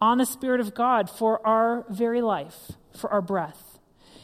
on 0.00 0.18
the 0.18 0.26
Spirit 0.26 0.60
of 0.60 0.74
God 0.74 1.10
for 1.10 1.44
our 1.46 1.84
very 1.90 2.22
life, 2.22 2.72
for 2.96 3.10
our 3.10 3.20
breath. 3.20 3.80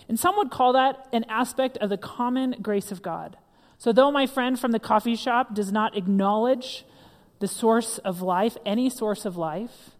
And 0.08 0.18
some 0.18 0.36
would 0.36 0.50
call 0.50 0.72
that 0.72 1.08
an 1.12 1.24
aspect 1.28 1.76
of 1.78 1.90
the 1.90 1.98
common 1.98 2.56
grace 2.62 2.90
of 2.92 3.02
God. 3.02 3.36
So, 3.78 3.92
though 3.92 4.10
my 4.10 4.26
friend 4.26 4.58
from 4.58 4.72
the 4.72 4.80
coffee 4.80 5.14
shop 5.14 5.54
does 5.54 5.70
not 5.70 5.96
acknowledge 5.96 6.84
the 7.38 7.46
source 7.46 7.98
of 7.98 8.20
life, 8.20 8.56
any 8.66 8.90
source 8.90 9.24
of 9.24 9.36
life, 9.36 9.90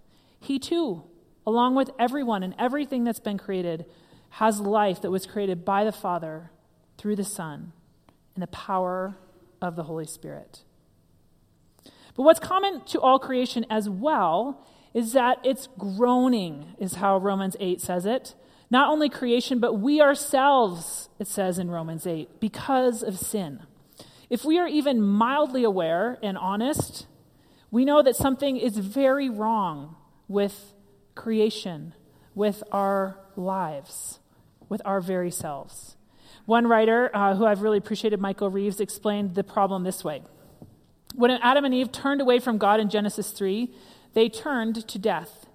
he 0.40 0.58
too, 0.58 1.04
along 1.46 1.76
with 1.76 1.90
everyone 1.98 2.42
and 2.42 2.54
everything 2.58 3.04
that's 3.04 3.20
been 3.20 3.38
created, 3.38 3.86
has 4.30 4.60
life 4.60 5.00
that 5.02 5.10
was 5.10 5.26
created 5.26 5.64
by 5.64 5.84
the 5.84 5.92
Father 5.92 6.50
through 6.96 7.16
the 7.16 7.24
Son 7.24 7.72
in 8.34 8.40
the 8.40 8.48
power 8.48 9.16
of 9.62 9.76
the 9.76 9.84
Holy 9.84 10.06
Spirit. 10.06 10.62
But 12.16 12.24
what's 12.24 12.40
common 12.40 12.82
to 12.86 13.00
all 13.00 13.20
creation 13.20 13.64
as 13.70 13.88
well 13.88 14.66
is 14.92 15.12
that 15.12 15.38
it's 15.44 15.68
groaning, 15.78 16.74
is 16.80 16.96
how 16.96 17.18
Romans 17.18 17.56
8 17.60 17.80
says 17.80 18.06
it. 18.06 18.34
Not 18.70 18.90
only 18.90 19.08
creation, 19.08 19.60
but 19.60 19.74
we 19.74 20.00
ourselves, 20.00 21.08
it 21.18 21.28
says 21.28 21.58
in 21.58 21.70
Romans 21.70 22.06
8, 22.06 22.40
because 22.40 23.02
of 23.02 23.18
sin. 23.18 23.60
If 24.30 24.44
we 24.44 24.58
are 24.58 24.66
even 24.66 25.00
mildly 25.00 25.64
aware 25.64 26.18
and 26.22 26.36
honest, 26.36 27.06
we 27.70 27.84
know 27.84 28.02
that 28.02 28.16
something 28.16 28.56
is 28.56 28.76
very 28.76 29.28
wrong 29.28 29.96
with 30.26 30.74
creation, 31.14 31.94
with 32.34 32.62
our 32.70 33.18
lives, 33.36 34.18
with 34.68 34.82
our 34.84 35.00
very 35.00 35.30
selves. 35.30 35.96
One 36.44 36.66
writer 36.66 37.10
uh, 37.14 37.34
who 37.34 37.46
I've 37.46 37.62
really 37.62 37.78
appreciated, 37.78 38.20
Michael 38.20 38.50
Reeves, 38.50 38.80
explained 38.80 39.34
the 39.34 39.44
problem 39.44 39.84
this 39.84 40.04
way. 40.04 40.22
When 41.14 41.30
Adam 41.30 41.64
and 41.64 41.74
Eve 41.74 41.90
turned 41.90 42.20
away 42.20 42.38
from 42.38 42.58
God 42.58 42.80
in 42.80 42.88
Genesis 42.88 43.32
3, 43.32 43.72
they 44.14 44.28
turned 44.28 44.88
to 44.88 44.98
death. 44.98 45.46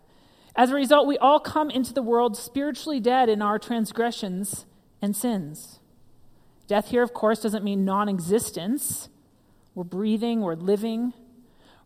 As 0.56 0.70
a 0.70 0.75
result, 0.75 1.08
we 1.08 1.18
all 1.18 1.39
come 1.39 1.70
into 1.70 1.94
the 1.94 2.03
world 2.03 2.38
spiritually 2.38 3.00
dead 3.00 3.30
in 3.30 3.42
our 3.42 3.58
transgressions 3.58 4.65
and 5.01 5.15
sins. 5.15 5.80
Death 6.74 6.89
here, 6.89 7.03
of 7.03 7.13
course, 7.13 7.39
doesn't 7.39 7.63
mean 7.63 7.86
non 7.86 8.10
existence. 8.10 9.08
We're 9.75 9.84
breathing, 9.84 10.42
we're 10.42 10.56
living. 10.56 11.13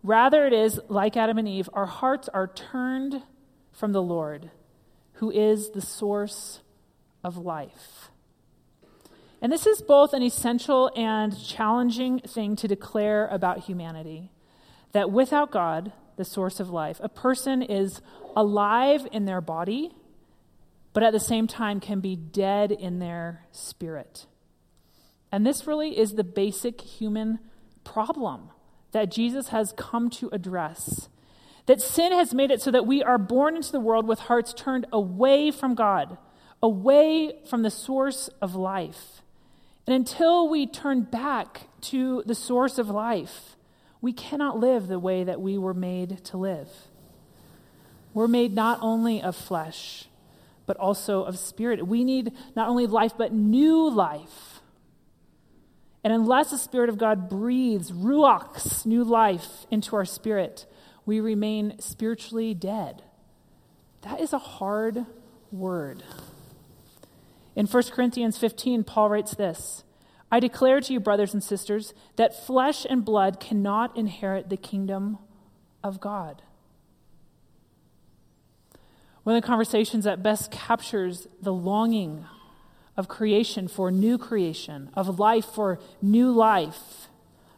Rather, 0.02 0.48
it 0.48 0.54
is 0.54 0.80
like 0.88 1.18
Adam 1.18 1.38
and 1.38 1.46
Eve, 1.46 1.70
our 1.74 1.86
hearts 1.86 2.30
are 2.30 2.48
turned 2.48 3.22
from 3.74 3.92
the 3.92 4.02
Lord, 4.02 4.50
who 5.16 5.30
is 5.30 5.72
the 5.72 5.82
source 5.82 6.62
of 7.22 7.36
life. 7.36 8.12
And 9.42 9.52
this 9.52 9.68
is 9.68 9.82
both 9.82 10.14
an 10.14 10.24
essential 10.24 10.90
and 10.96 11.38
challenging 11.46 12.20
thing 12.20 12.56
to 12.56 12.70
declare 12.70 13.28
about 13.28 13.66
humanity 13.66 14.32
that 14.94 15.12
without 15.12 15.52
God, 15.52 15.92
the 16.16 16.24
source 16.24 16.62
of 16.62 16.70
life, 16.70 17.02
a 17.04 17.10
person 17.10 17.62
is 17.62 18.00
alive 18.38 19.06
in 19.12 19.26
their 19.26 19.42
body, 19.42 19.92
but 20.94 21.04
at 21.04 21.12
the 21.12 21.20
same 21.20 21.46
time 21.46 21.82
can 21.82 22.00
be 22.00 22.16
dead 22.16 22.72
in 22.72 23.00
their 23.00 23.44
spirit. 23.52 24.26
And 25.32 25.46
this 25.46 25.68
really 25.68 25.98
is 25.98 26.14
the 26.14 26.24
basic 26.24 26.82
human 26.82 27.40
problem 27.84 28.50
that 28.92 29.12
Jesus 29.12 29.50
has 29.50 29.74
come 29.76 30.10
to 30.12 30.30
address. 30.32 31.10
That 31.66 31.82
sin 31.82 32.14
has 32.14 32.34
made 32.34 32.50
it 32.50 32.62
so 32.62 32.72
that 32.72 32.88
we 32.88 33.04
are 33.04 33.18
born 33.18 33.58
into 33.58 33.72
the 33.72 33.80
world 33.80 34.08
with 34.08 34.20
hearts 34.20 34.54
turned 34.54 34.86
away 34.92 35.52
from 35.52 35.76
God, 35.76 36.18
away 36.64 37.34
from 37.50 37.64
the 37.64 37.70
source 37.70 38.30
of 38.42 38.56
life. 38.56 39.22
And 39.86 39.96
until 39.96 40.50
we 40.50 40.66
turn 40.66 41.02
back 41.02 41.68
to 41.82 42.24
the 42.26 42.36
source 42.36 42.78
of 42.78 42.90
life, 42.90 43.56
we 44.02 44.14
cannot 44.14 44.60
live 44.60 44.88
the 44.88 45.00
way 45.00 45.24
that 45.24 45.42
we 45.42 45.58
were 45.58 45.74
made 45.74 46.24
to 46.26 46.38
live. 46.38 46.70
We're 48.14 48.28
made 48.28 48.54
not 48.54 48.80
only 48.82 49.22
of 49.22 49.36
flesh, 49.36 50.08
but 50.66 50.78
also 50.78 51.24
of 51.24 51.38
spirit. 51.38 51.86
We 51.86 52.04
need 52.04 52.32
not 52.56 52.70
only 52.70 52.88
life, 52.88 53.14
but 53.18 53.34
new 53.34 53.90
life. 53.90 54.57
And 56.08 56.14
unless 56.14 56.52
the 56.52 56.58
Spirit 56.58 56.88
of 56.88 56.98
God 56.98 57.28
breathes, 57.28 57.92
ruachs, 57.92 58.86
new 58.86 59.04
life 59.04 59.66
into 59.70 59.94
our 59.98 60.06
spirit, 60.06 60.66
we 61.06 61.20
remain 61.20 61.78
spiritually 61.80 62.54
dead. 62.54 63.04
That 64.04 64.22
is 64.22 64.32
a 64.32 64.38
hard 64.38 65.06
word. 65.52 66.04
In 67.58 67.66
1 67.66 67.84
Corinthians 67.92 68.38
15, 68.38 68.86
Paul 68.86 69.10
writes 69.10 69.36
this 69.36 69.84
I 70.32 70.40
declare 70.40 70.80
to 70.80 70.94
you, 70.94 71.02
brothers 71.02 71.34
and 71.34 71.44
sisters, 71.44 71.94
that 72.16 72.48
flesh 72.48 72.86
and 72.90 73.04
blood 73.04 73.42
cannot 73.42 73.98
inherit 73.98 74.48
the 74.48 74.56
kingdom 74.56 75.18
of 75.84 76.00
God. 76.00 76.42
One 79.24 79.36
of 79.36 79.42
the 79.42 79.46
conversations 79.46 80.06
that 80.06 80.24
best 80.24 80.52
captures 80.52 81.28
the 81.42 81.52
longing 81.52 82.26
of 82.98 83.08
creation 83.08 83.68
for 83.68 83.92
new 83.92 84.18
creation, 84.18 84.90
of 84.96 85.20
life 85.20 85.46
for 85.46 85.80
new 86.02 86.32
life, 86.32 87.08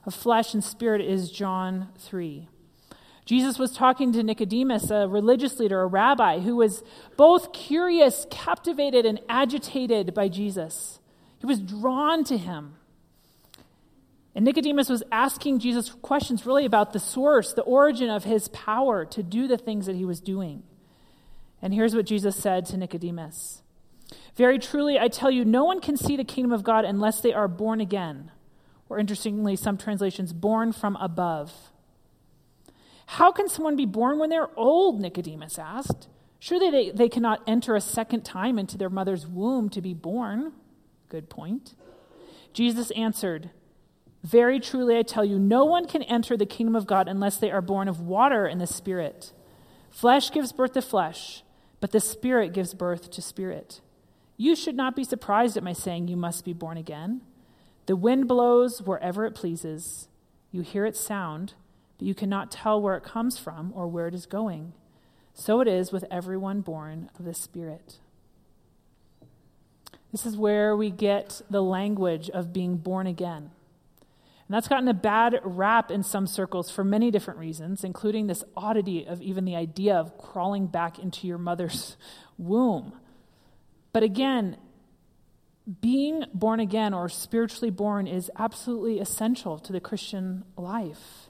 of 0.05 0.13
flesh 0.13 0.53
and 0.53 0.63
spirit 0.63 1.01
is 1.01 1.31
John 1.31 1.88
3. 1.98 2.50
Jesus 3.25 3.58
was 3.58 3.72
talking 3.72 4.12
to 4.13 4.24
Nicodemus, 4.24 4.89
a 4.89 5.08
religious 5.08 5.60
leader, 5.60 5.81
a 5.81 5.88
rabbi, 5.88 6.39
who 6.39 6.55
was 6.55 6.84
both 7.15 7.53
curious, 7.53 8.25
captivated, 8.31 9.05
and 9.05 9.19
agitated 9.29 10.13
by 10.13 10.27
Jesus. 10.27 11.00
He 11.39 11.46
was 11.46 11.60
drawn 11.60 12.24
to 12.25 12.38
him. 12.38 12.75
And 14.36 14.46
Nicodemus 14.46 14.89
was 14.89 15.03
asking 15.12 15.60
Jesus 15.60 15.91
questions 16.01 16.46
really 16.46 16.65
about 16.65 16.91
the 16.91 17.00
source, 17.00 17.53
the 17.53 17.62
origin 17.62 18.10
of 18.10 18.24
his 18.24 18.48
power 18.50 19.05
to 19.05 19.24
do 19.24 19.48
the 19.48 19.58
things 19.58 19.86
that 19.86 19.96
he 19.96 20.05
was 20.05 20.19
doing. 20.19 20.63
And 21.62 21.74
here's 21.74 21.96
what 21.96 22.05
Jesus 22.05 22.36
said 22.36 22.65
to 22.67 22.77
Nicodemus 22.77 23.62
very 24.35 24.57
truly, 24.57 24.97
I 24.97 25.07
tell 25.07 25.29
you, 25.29 25.43
no 25.43 25.65
one 25.65 25.81
can 25.81 25.97
see 25.97 26.15
the 26.15 26.23
kingdom 26.23 26.53
of 26.53 26.63
God 26.63 26.85
unless 26.85 27.19
they 27.19 27.33
are 27.33 27.47
born 27.47 27.81
again. 27.81 28.31
Or 28.87 28.97
interestingly, 28.97 29.55
some 29.55 29.77
translations, 29.77 30.33
born 30.33 30.71
from 30.71 30.95
above. 30.95 31.53
How 33.05 33.31
can 33.31 33.49
someone 33.49 33.75
be 33.75 33.85
born 33.85 34.19
when 34.19 34.29
they're 34.29 34.57
old? 34.57 35.01
Nicodemus 35.01 35.59
asked. 35.59 36.07
Surely 36.39 36.71
they, 36.71 36.89
they 36.91 37.09
cannot 37.09 37.43
enter 37.45 37.75
a 37.75 37.81
second 37.81 38.23
time 38.23 38.57
into 38.57 38.77
their 38.77 38.89
mother's 38.89 39.27
womb 39.27 39.69
to 39.69 39.81
be 39.81 39.93
born. 39.93 40.53
Good 41.09 41.29
point. 41.29 41.73
Jesus 42.53 42.91
answered, 42.91 43.49
Very 44.23 44.59
truly, 44.59 44.97
I 44.97 45.01
tell 45.01 45.25
you, 45.25 45.37
no 45.37 45.65
one 45.65 45.85
can 45.85 46.03
enter 46.03 46.37
the 46.37 46.45
kingdom 46.45 46.75
of 46.75 46.87
God 46.87 47.07
unless 47.07 47.37
they 47.37 47.51
are 47.51 47.61
born 47.61 47.87
of 47.87 47.99
water 47.99 48.45
and 48.45 48.61
the 48.61 48.67
Spirit. 48.67 49.33
Flesh 49.89 50.31
gives 50.31 50.53
birth 50.53 50.73
to 50.73 50.81
flesh, 50.81 51.43
but 51.81 51.91
the 51.91 51.99
Spirit 51.99 52.53
gives 52.53 52.73
birth 52.73 53.11
to 53.11 53.21
spirit. 53.21 53.81
You 54.41 54.55
should 54.55 54.75
not 54.75 54.96
be 54.96 55.03
surprised 55.03 55.58
at 55.58 55.63
my 55.63 55.74
saying, 55.74 56.08
You 56.08 56.15
must 56.15 56.46
be 56.46 56.53
born 56.53 56.77
again. 56.77 57.19
The 57.88 57.98
wind 57.98 58.29
blows 58.29 58.81
wherever 58.81 59.25
it 59.25 59.36
pleases. 59.36 60.08
You 60.50 60.62
hear 60.62 60.86
its 60.86 60.98
sound, 60.98 61.55
but 61.98 62.08
you 62.08 62.15
cannot 62.15 62.50
tell 62.50 62.81
where 62.81 62.96
it 62.96 63.03
comes 63.03 63.38
from 63.38 63.74
or 63.75 63.86
where 63.89 64.08
it 64.08 64.13
is 64.13 64.25
going. 64.25 64.72
So 65.34 65.60
it 65.60 65.67
is 65.67 65.91
with 65.91 66.05
everyone 66.10 66.62
born 66.62 67.10
of 67.19 67.25
the 67.25 67.34
Spirit. 67.34 67.98
This 70.13 70.25
is 70.25 70.38
where 70.38 70.74
we 70.74 70.89
get 70.89 71.41
the 71.50 71.62
language 71.62 72.29
of 72.29 72.53
being 72.53 72.77
born 72.77 73.08
again. 73.08 73.51
And 74.48 74.55
that's 74.55 74.69
gotten 74.69 74.88
a 74.88 74.93
bad 74.93 75.41
rap 75.43 75.91
in 75.91 76.01
some 76.01 76.27
circles 76.27 76.72
for 76.72 76.86
many 76.86 77.12
different 77.12 77.41
reasons, 77.41 77.84
including 77.84 78.27
this 78.27 78.46
oddity 78.55 79.05
of 79.05 79.22
even 79.22 79.43
the 79.43 79.58
idea 79.58 79.96
of 79.96 80.17
crawling 80.17 80.67
back 80.67 80.98
into 80.98 81.27
your 81.27 81.38
mother's 81.38 81.98
womb. 82.38 82.93
But 83.91 84.03
again, 84.03 84.58
being 85.81 86.24
born 86.34 86.60
again 86.60 86.93
or 86.93 87.10
spiritually 87.10 87.69
born 87.69 88.08
is 88.08 88.31
absolutely 88.38 89.00
essential 89.00 89.60
to 89.60 89.72
the 89.72 89.79
Christian 89.79 90.43
life. 90.58 91.29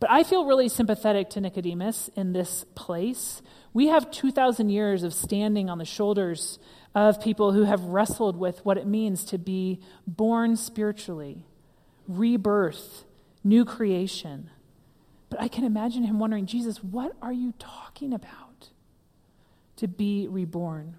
But 0.00 0.10
I 0.10 0.24
feel 0.24 0.44
really 0.46 0.68
sympathetic 0.68 1.30
to 1.30 1.40
Nicodemus 1.40 2.10
in 2.16 2.32
this 2.32 2.64
place. 2.74 3.40
We 3.72 3.86
have 3.86 4.10
2,000 4.10 4.68
years 4.68 5.04
of 5.04 5.14
standing 5.14 5.70
on 5.70 5.78
the 5.78 5.84
shoulders 5.84 6.58
of 6.94 7.22
people 7.22 7.52
who 7.52 7.62
have 7.64 7.84
wrestled 7.84 8.36
with 8.36 8.64
what 8.64 8.76
it 8.76 8.86
means 8.86 9.24
to 9.26 9.38
be 9.38 9.80
born 10.06 10.56
spiritually, 10.56 11.46
rebirth, 12.08 13.04
new 13.44 13.64
creation. 13.64 14.50
But 15.30 15.40
I 15.40 15.48
can 15.48 15.64
imagine 15.64 16.02
him 16.02 16.18
wondering, 16.18 16.46
Jesus, 16.46 16.82
what 16.82 17.12
are 17.22 17.32
you 17.32 17.54
talking 17.58 18.12
about 18.12 18.70
to 19.76 19.88
be 19.88 20.26
reborn? 20.28 20.96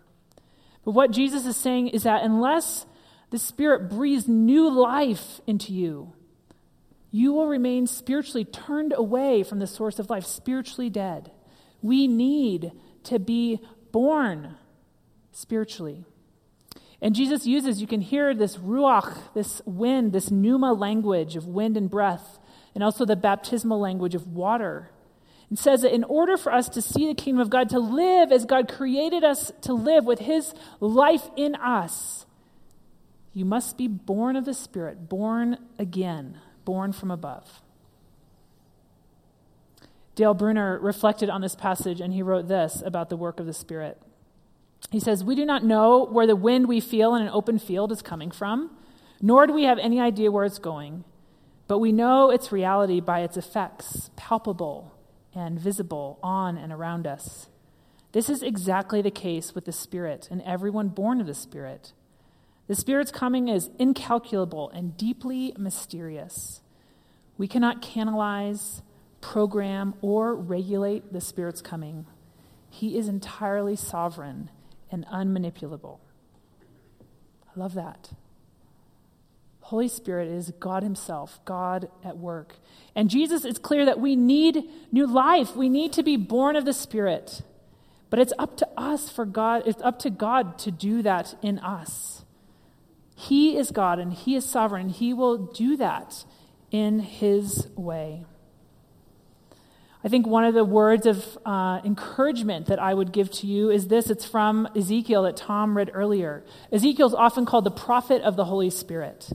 But 0.85 0.91
what 0.91 1.11
Jesus 1.11 1.45
is 1.45 1.55
saying 1.55 1.89
is 1.89 2.03
that 2.03 2.23
unless 2.23 2.85
the 3.29 3.39
Spirit 3.39 3.89
breathes 3.89 4.27
new 4.27 4.69
life 4.69 5.41
into 5.47 5.73
you, 5.73 6.13
you 7.09 7.31
will 7.31 7.47
remain 7.47 7.87
spiritually 7.87 8.45
turned 8.45 8.93
away 8.95 9.43
from 9.43 9.59
the 9.59 9.67
source 9.67 9.99
of 9.99 10.09
life, 10.09 10.25
spiritually 10.25 10.89
dead. 10.89 11.31
We 11.81 12.07
need 12.07 12.71
to 13.03 13.19
be 13.19 13.59
born 13.91 14.55
spiritually. 15.31 16.05
And 17.01 17.13
Jesus 17.13 17.45
uses, 17.45 17.81
you 17.81 17.87
can 17.87 18.01
hear 18.01 18.33
this 18.33 18.57
ruach, 18.57 19.17
this 19.33 19.61
wind, 19.65 20.13
this 20.13 20.31
pneuma 20.31 20.73
language 20.73 21.35
of 21.35 21.45
wind 21.45 21.75
and 21.75 21.89
breath, 21.89 22.39
and 22.73 22.83
also 22.83 23.05
the 23.05 23.15
baptismal 23.15 23.79
language 23.79 24.15
of 24.15 24.27
water. 24.27 24.89
It 25.53 25.59
says 25.59 25.83
that 25.83 25.93
in 25.93 26.03
order 26.05 26.35
for 26.35 26.51
us 26.51 26.67
to 26.69 26.81
see 26.81 27.05
the 27.05 27.13
kingdom 27.13 27.39
of 27.39 27.51
God, 27.51 27.69
to 27.69 27.79
live 27.79 28.31
as 28.31 28.43
God 28.43 28.67
created 28.67 29.23
us 29.23 29.51
to 29.61 29.73
live 29.73 30.03
with 30.03 30.17
his 30.17 30.55
life 30.79 31.29
in 31.37 31.53
us, 31.53 32.25
you 33.33 33.45
must 33.45 33.77
be 33.77 33.87
born 33.87 34.35
of 34.35 34.45
the 34.45 34.55
Spirit, 34.55 35.07
born 35.07 35.59
again, 35.77 36.39
born 36.65 36.91
from 36.91 37.11
above. 37.11 37.61
Dale 40.15 40.33
Bruner 40.33 40.79
reflected 40.79 41.29
on 41.29 41.41
this 41.41 41.53
passage 41.53 42.01
and 42.01 42.11
he 42.11 42.23
wrote 42.23 42.47
this 42.47 42.81
about 42.83 43.09
the 43.09 43.17
work 43.17 43.39
of 43.39 43.45
the 43.45 43.53
Spirit. 43.53 44.01
He 44.89 44.99
says, 44.99 45.23
We 45.23 45.35
do 45.35 45.45
not 45.45 45.63
know 45.63 46.03
where 46.03 46.25
the 46.25 46.35
wind 46.35 46.67
we 46.67 46.79
feel 46.79 47.13
in 47.13 47.21
an 47.21 47.29
open 47.29 47.59
field 47.59 47.91
is 47.91 48.01
coming 48.01 48.31
from, 48.31 48.75
nor 49.21 49.45
do 49.45 49.53
we 49.53 49.65
have 49.65 49.77
any 49.77 49.99
idea 49.99 50.31
where 50.31 50.45
it's 50.45 50.57
going, 50.57 51.03
but 51.67 51.77
we 51.77 51.91
know 51.91 52.31
its 52.31 52.51
reality 52.51 52.99
by 52.99 53.19
its 53.19 53.37
effects, 53.37 54.09
palpable 54.15 54.92
and 55.35 55.59
visible 55.59 56.19
on 56.21 56.57
and 56.57 56.71
around 56.71 57.07
us. 57.07 57.47
This 58.11 58.29
is 58.29 58.43
exactly 58.43 59.01
the 59.01 59.11
case 59.11 59.55
with 59.55 59.65
the 59.65 59.71
Spirit 59.71 60.27
and 60.29 60.41
everyone 60.43 60.89
born 60.89 61.19
of 61.19 61.27
the 61.27 61.33
Spirit. 61.33 61.93
The 62.67 62.75
Spirit's 62.75 63.11
coming 63.11 63.47
is 63.47 63.69
incalculable 63.79 64.69
and 64.69 64.95
deeply 64.95 65.53
mysterious. 65.57 66.61
We 67.37 67.47
cannot 67.47 67.81
canalize, 67.81 68.81
program, 69.19 69.95
or 70.01 70.35
regulate 70.35 71.11
the 71.11 71.21
Spirit's 71.21 71.61
coming. 71.61 72.05
He 72.69 72.97
is 72.97 73.07
entirely 73.07 73.75
sovereign 73.75 74.49
and 74.91 75.05
unmanipulable. 75.07 75.99
I 77.55 77.59
love 77.59 77.73
that. 77.73 78.11
Holy 79.63 79.87
Spirit 79.87 80.27
is 80.27 80.51
God 80.59 80.83
Himself, 80.83 81.39
God 81.45 81.89
at 82.03 82.17
work. 82.17 82.55
And 82.95 83.09
Jesus, 83.09 83.45
it's 83.45 83.57
clear 83.57 83.85
that 83.85 83.99
we 83.99 84.15
need 84.17 84.69
new 84.91 85.07
life. 85.07 85.55
We 85.55 85.69
need 85.69 85.93
to 85.93 86.03
be 86.03 86.17
born 86.17 86.57
of 86.57 86.65
the 86.65 86.73
Spirit. 86.73 87.41
But 88.09 88.19
it's 88.19 88.33
up 88.37 88.57
to 88.57 88.67
us 88.77 89.09
for 89.09 89.25
God, 89.25 89.63
it's 89.65 89.81
up 89.81 89.99
to 89.99 90.09
God 90.09 90.59
to 90.59 90.71
do 90.71 91.01
that 91.03 91.35
in 91.41 91.59
us. 91.59 92.25
He 93.15 93.57
is 93.57 93.71
God 93.71 93.99
and 93.99 94.11
He 94.11 94.35
is 94.35 94.45
sovereign. 94.45 94.89
He 94.89 95.13
will 95.13 95.37
do 95.37 95.77
that 95.77 96.25
in 96.69 96.99
His 96.99 97.67
way. 97.77 98.25
I 100.03 100.09
think 100.09 100.27
one 100.27 100.43
of 100.43 100.53
the 100.53 100.65
words 100.65 101.05
of 101.05 101.37
uh, 101.45 101.79
encouragement 101.85 102.65
that 102.65 102.79
I 102.79 102.93
would 102.93 103.13
give 103.13 103.31
to 103.31 103.47
you 103.47 103.71
is 103.71 103.87
this 103.87 104.09
it's 104.09 104.25
from 104.25 104.67
Ezekiel 104.75 105.23
that 105.23 105.37
Tom 105.37 105.77
read 105.77 105.89
earlier. 105.93 106.43
Ezekiel 106.69 107.07
is 107.07 107.13
often 107.13 107.45
called 107.45 107.63
the 107.63 107.71
prophet 107.71 108.21
of 108.23 108.35
the 108.35 108.43
Holy 108.43 108.69
Spirit. 108.69 109.31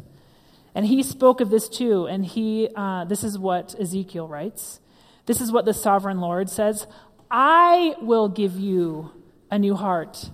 And 0.74 0.86
he 0.86 1.02
spoke 1.02 1.40
of 1.40 1.50
this 1.50 1.68
too, 1.68 2.06
and 2.06 2.24
he, 2.24 2.68
uh, 2.74 3.04
this 3.04 3.24
is 3.24 3.38
what 3.38 3.74
Ezekiel 3.78 4.28
writes. 4.28 4.80
This 5.26 5.40
is 5.40 5.50
what 5.50 5.64
the 5.64 5.74
sovereign 5.74 6.20
Lord 6.20 6.48
says 6.48 6.86
I 7.30 7.94
will 8.00 8.28
give 8.28 8.58
you 8.58 9.12
a 9.50 9.58
new 9.58 9.74
heart 9.74 10.30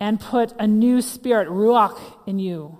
and 0.00 0.20
put 0.20 0.52
a 0.58 0.66
new 0.66 1.00
spirit, 1.00 1.48
ruach, 1.48 1.98
in 2.26 2.38
you. 2.38 2.78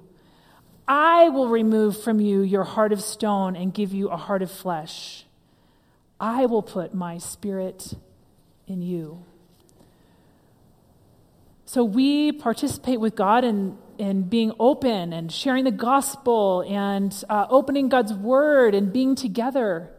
I 0.88 1.28
will 1.30 1.48
remove 1.48 2.00
from 2.02 2.20
you 2.20 2.42
your 2.42 2.64
heart 2.64 2.92
of 2.92 3.00
stone 3.00 3.56
and 3.56 3.74
give 3.74 3.92
you 3.92 4.08
a 4.08 4.16
heart 4.16 4.42
of 4.42 4.50
flesh. 4.50 5.24
I 6.20 6.46
will 6.46 6.62
put 6.62 6.94
my 6.94 7.18
spirit 7.18 7.94
in 8.66 8.82
you. 8.82 9.24
So 11.64 11.84
we 11.84 12.30
participate 12.30 13.00
with 13.00 13.16
God 13.16 13.44
in, 13.44 13.76
in 13.98 14.22
being 14.24 14.52
open 14.58 15.12
and 15.12 15.30
sharing 15.30 15.64
the 15.64 15.70
gospel 15.70 16.64
and 16.66 17.24
uh, 17.28 17.46
opening 17.50 17.88
God's 17.88 18.12
word 18.12 18.74
and 18.74 18.92
being 18.92 19.14
together. 19.14 19.90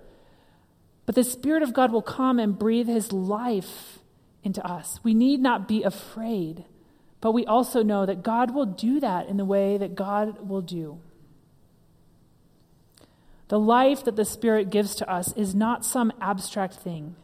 But 1.05 1.15
the 1.15 1.23
Spirit 1.23 1.63
of 1.63 1.73
God 1.73 1.91
will 1.91 2.01
come 2.01 2.39
and 2.39 2.57
breathe 2.57 2.87
his 2.87 3.11
life 3.11 3.99
into 4.43 4.65
us. 4.65 4.99
We 5.03 5.13
need 5.13 5.39
not 5.39 5.67
be 5.67 5.83
afraid, 5.83 6.65
but 7.21 7.31
we 7.31 7.45
also 7.45 7.83
know 7.83 8.05
that 8.05 8.23
God 8.23 8.53
will 8.53 8.65
do 8.65 8.99
that 8.99 9.27
in 9.27 9.37
the 9.37 9.45
way 9.45 9.77
that 9.77 9.95
God 9.95 10.47
will 10.47 10.61
do. 10.61 10.99
The 13.47 13.59
life 13.59 14.03
that 14.03 14.15
the 14.15 14.25
Spirit 14.25 14.69
gives 14.69 14.95
to 14.95 15.09
us 15.09 15.33
is 15.37 15.55
not 15.55 15.85
some 15.85 16.11
abstract 16.19 16.75
thing. 16.75 17.15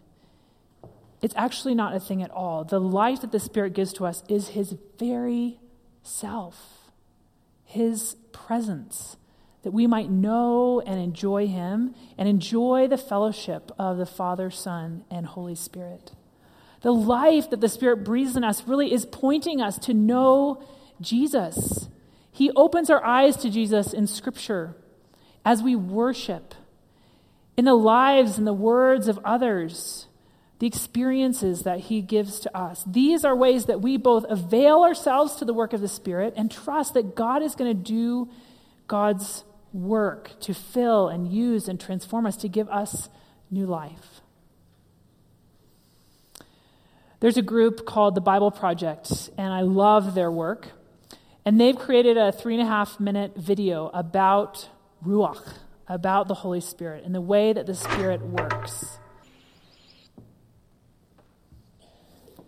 It's 1.21 1.35
actually 1.37 1.75
not 1.75 1.95
a 1.95 1.99
thing 1.99 2.21
at 2.21 2.31
all. 2.31 2.63
The 2.63 2.79
life 2.79 3.21
that 3.21 3.31
the 3.31 3.39
Spirit 3.39 3.73
gives 3.73 3.93
to 3.93 4.05
us 4.05 4.23
is 4.27 4.49
His 4.49 4.75
very 4.99 5.59
self, 6.03 6.91
His 7.63 8.15
presence, 8.31 9.17
that 9.63 9.71
we 9.71 9.87
might 9.87 10.09
know 10.09 10.81
and 10.81 10.99
enjoy 10.99 11.47
Him 11.47 11.95
and 12.17 12.29
enjoy 12.29 12.87
the 12.87 12.97
fellowship 12.97 13.71
of 13.79 13.97
the 13.97 14.05
Father, 14.05 14.51
Son, 14.51 15.05
and 15.09 15.25
Holy 15.25 15.55
Spirit. 15.55 16.11
The 16.81 16.93
life 16.93 17.49
that 17.49 17.61
the 17.61 17.69
Spirit 17.69 18.03
breathes 18.03 18.35
in 18.35 18.43
us 18.43 18.67
really 18.67 18.91
is 18.93 19.05
pointing 19.05 19.61
us 19.61 19.79
to 19.79 19.93
know 19.93 20.61
Jesus. 20.99 21.87
He 22.31 22.51
opens 22.55 22.89
our 22.89 23.03
eyes 23.03 23.37
to 23.37 23.49
Jesus 23.49 23.93
in 23.93 24.05
Scripture 24.05 24.75
as 25.45 25.63
we 25.63 25.75
worship, 25.75 26.55
in 27.55 27.65
the 27.65 27.73
lives 27.73 28.37
and 28.37 28.47
the 28.47 28.53
words 28.53 29.07
of 29.07 29.19
others, 29.23 30.07
the 30.59 30.67
experiences 30.67 31.63
that 31.63 31.79
He 31.81 32.01
gives 32.01 32.39
to 32.41 32.57
us. 32.57 32.83
These 32.85 33.25
are 33.25 33.35
ways 33.35 33.65
that 33.65 33.81
we 33.81 33.97
both 33.97 34.25
avail 34.29 34.83
ourselves 34.83 35.35
to 35.35 35.45
the 35.45 35.53
work 35.53 35.73
of 35.73 35.81
the 35.81 35.87
Spirit 35.87 36.33
and 36.37 36.49
trust 36.51 36.93
that 36.93 37.15
God 37.15 37.41
is 37.41 37.55
going 37.55 37.75
to 37.75 37.83
do 37.83 38.29
God's 38.87 39.43
work 39.73 40.39
to 40.41 40.53
fill 40.53 41.09
and 41.09 41.27
use 41.27 41.67
and 41.67 41.79
transform 41.79 42.25
us 42.25 42.37
to 42.37 42.47
give 42.47 42.69
us 42.69 43.09
new 43.49 43.65
life. 43.65 44.21
There's 47.19 47.37
a 47.37 47.41
group 47.41 47.85
called 47.85 48.15
the 48.15 48.21
Bible 48.21 48.51
Project, 48.51 49.29
and 49.37 49.53
I 49.53 49.61
love 49.61 50.13
their 50.13 50.29
work. 50.29 50.67
And 51.45 51.59
they've 51.59 51.77
created 51.77 52.17
a 52.17 52.31
three 52.31 52.53
and 52.53 52.61
a 52.61 52.65
half 52.65 52.99
minute 52.99 53.35
video 53.35 53.87
about 53.93 54.69
Ruach, 55.05 55.57
about 55.87 56.27
the 56.27 56.33
Holy 56.33 56.61
Spirit 56.61 57.03
and 57.05 57.13
the 57.15 57.21
way 57.21 57.53
that 57.53 57.65
the 57.65 57.75
Spirit 57.75 58.21
works. 58.21 58.97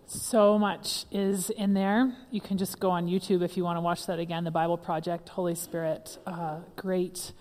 So 0.08 0.56
much 0.56 1.04
is 1.10 1.50
in 1.50 1.74
there. 1.74 2.12
You 2.30 2.40
can 2.40 2.58
just 2.58 2.78
go 2.78 2.90
on 2.90 3.08
YouTube 3.08 3.42
if 3.42 3.56
you 3.56 3.64
want 3.64 3.76
to 3.76 3.80
watch 3.80 4.06
that 4.06 4.20
again. 4.20 4.44
The 4.44 4.52
Bible 4.52 4.76
Project, 4.76 5.28
Holy 5.28 5.56
Spirit, 5.56 6.16
uh, 6.24 6.60
great 6.76 7.32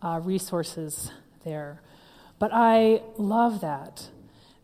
uh, 0.00 0.20
resources 0.24 1.12
there. 1.44 1.82
But 2.38 2.50
I 2.54 3.02
love 3.18 3.60
that. 3.60 4.08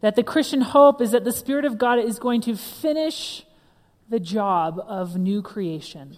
That 0.00 0.16
the 0.16 0.22
Christian 0.22 0.62
hope 0.62 1.02
is 1.02 1.10
that 1.10 1.24
the 1.24 1.32
Spirit 1.32 1.66
of 1.66 1.76
God 1.76 1.98
is 1.98 2.18
going 2.18 2.40
to 2.42 2.56
finish 2.56 3.44
the 4.08 4.18
job 4.18 4.80
of 4.86 5.18
new 5.18 5.42
creation. 5.42 6.16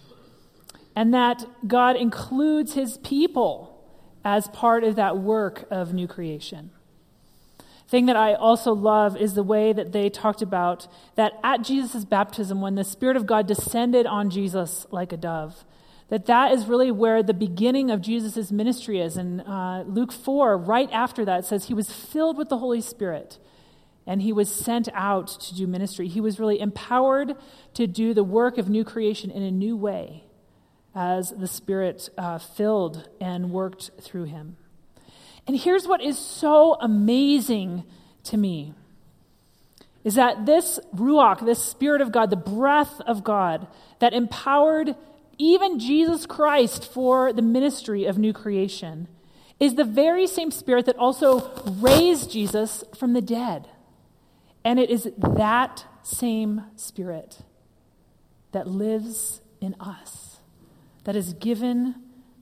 And 0.95 1.13
that 1.13 1.45
God 1.67 1.97
includes 1.97 2.73
his 2.73 2.97
people 2.99 3.83
as 4.23 4.47
part 4.47 4.85
of 4.85 4.95
that 4.95 5.17
work 5.17 5.65
of 5.69 5.93
new 5.93 6.07
creation. 6.07 6.71
Thing 7.87 8.05
that 8.07 8.15
I 8.15 8.33
also 8.33 8.73
love 8.73 9.17
is 9.17 9.33
the 9.33 9.43
way 9.43 9.73
that 9.73 9.91
they 9.91 10.09
talked 10.09 10.41
about 10.41 10.87
that 11.15 11.33
at 11.43 11.63
Jesus' 11.63 12.05
baptism, 12.05 12.61
when 12.61 12.75
the 12.75 12.83
Spirit 12.83 13.17
of 13.17 13.25
God 13.25 13.45
descended 13.45 14.05
on 14.05 14.29
Jesus 14.29 14.85
like 14.89 15.11
a 15.11 15.17
dove, 15.17 15.65
that 16.09 16.25
that 16.25 16.51
is 16.51 16.65
really 16.65 16.91
where 16.91 17.23
the 17.23 17.33
beginning 17.33 17.91
of 17.91 18.01
Jesus' 18.01 18.51
ministry 18.51 18.99
is. 18.99 19.17
And 19.17 19.41
uh, 19.41 19.83
Luke 19.85 20.11
4, 20.11 20.57
right 20.57 20.89
after 20.91 21.25
that, 21.25 21.45
says 21.45 21.65
he 21.65 21.73
was 21.73 21.91
filled 21.91 22.37
with 22.37 22.49
the 22.49 22.57
Holy 22.57 22.81
Spirit 22.81 23.37
and 24.05 24.21
he 24.21 24.33
was 24.33 24.53
sent 24.53 24.89
out 24.93 25.27
to 25.27 25.55
do 25.55 25.65
ministry. 25.65 26.07
He 26.07 26.21
was 26.21 26.39
really 26.39 26.59
empowered 26.59 27.35
to 27.75 27.87
do 27.87 28.13
the 28.13 28.23
work 28.23 28.57
of 28.57 28.69
new 28.69 28.83
creation 28.83 29.31
in 29.31 29.43
a 29.43 29.51
new 29.51 29.77
way 29.77 30.25
as 30.93 31.31
the 31.31 31.47
Spirit 31.47 32.09
uh, 32.17 32.37
filled 32.37 33.09
and 33.19 33.51
worked 33.51 33.91
through 34.01 34.25
him. 34.25 34.57
And 35.47 35.57
here's 35.57 35.87
what 35.87 36.01
is 36.01 36.17
so 36.17 36.75
amazing 36.79 37.83
to 38.25 38.37
me 38.37 38.73
is 40.03 40.15
that 40.15 40.45
this 40.45 40.79
Ruach, 40.93 41.45
this 41.45 41.63
Spirit 41.63 42.01
of 42.01 42.11
God, 42.11 42.29
the 42.29 42.35
breath 42.35 42.99
of 43.01 43.23
God 43.23 43.67
that 43.99 44.13
empowered 44.13 44.95
even 45.37 45.79
Jesus 45.79 46.25
Christ 46.25 46.91
for 46.91 47.31
the 47.31 47.41
ministry 47.41 48.05
of 48.05 48.17
new 48.17 48.33
creation, 48.33 49.07
is 49.59 49.75
the 49.75 49.85
very 49.85 50.27
same 50.27 50.51
Spirit 50.51 50.85
that 50.87 50.97
also 50.97 51.51
raised 51.65 52.31
Jesus 52.31 52.83
from 52.97 53.13
the 53.13 53.21
dead. 53.21 53.69
And 54.65 54.77
it 54.77 54.89
is 54.89 55.09
that 55.17 55.85
same 56.03 56.65
Spirit 56.75 57.39
that 58.51 58.67
lives 58.67 59.41
in 59.61 59.75
us 59.79 60.33
that 61.05 61.15
is 61.15 61.33
given 61.33 61.95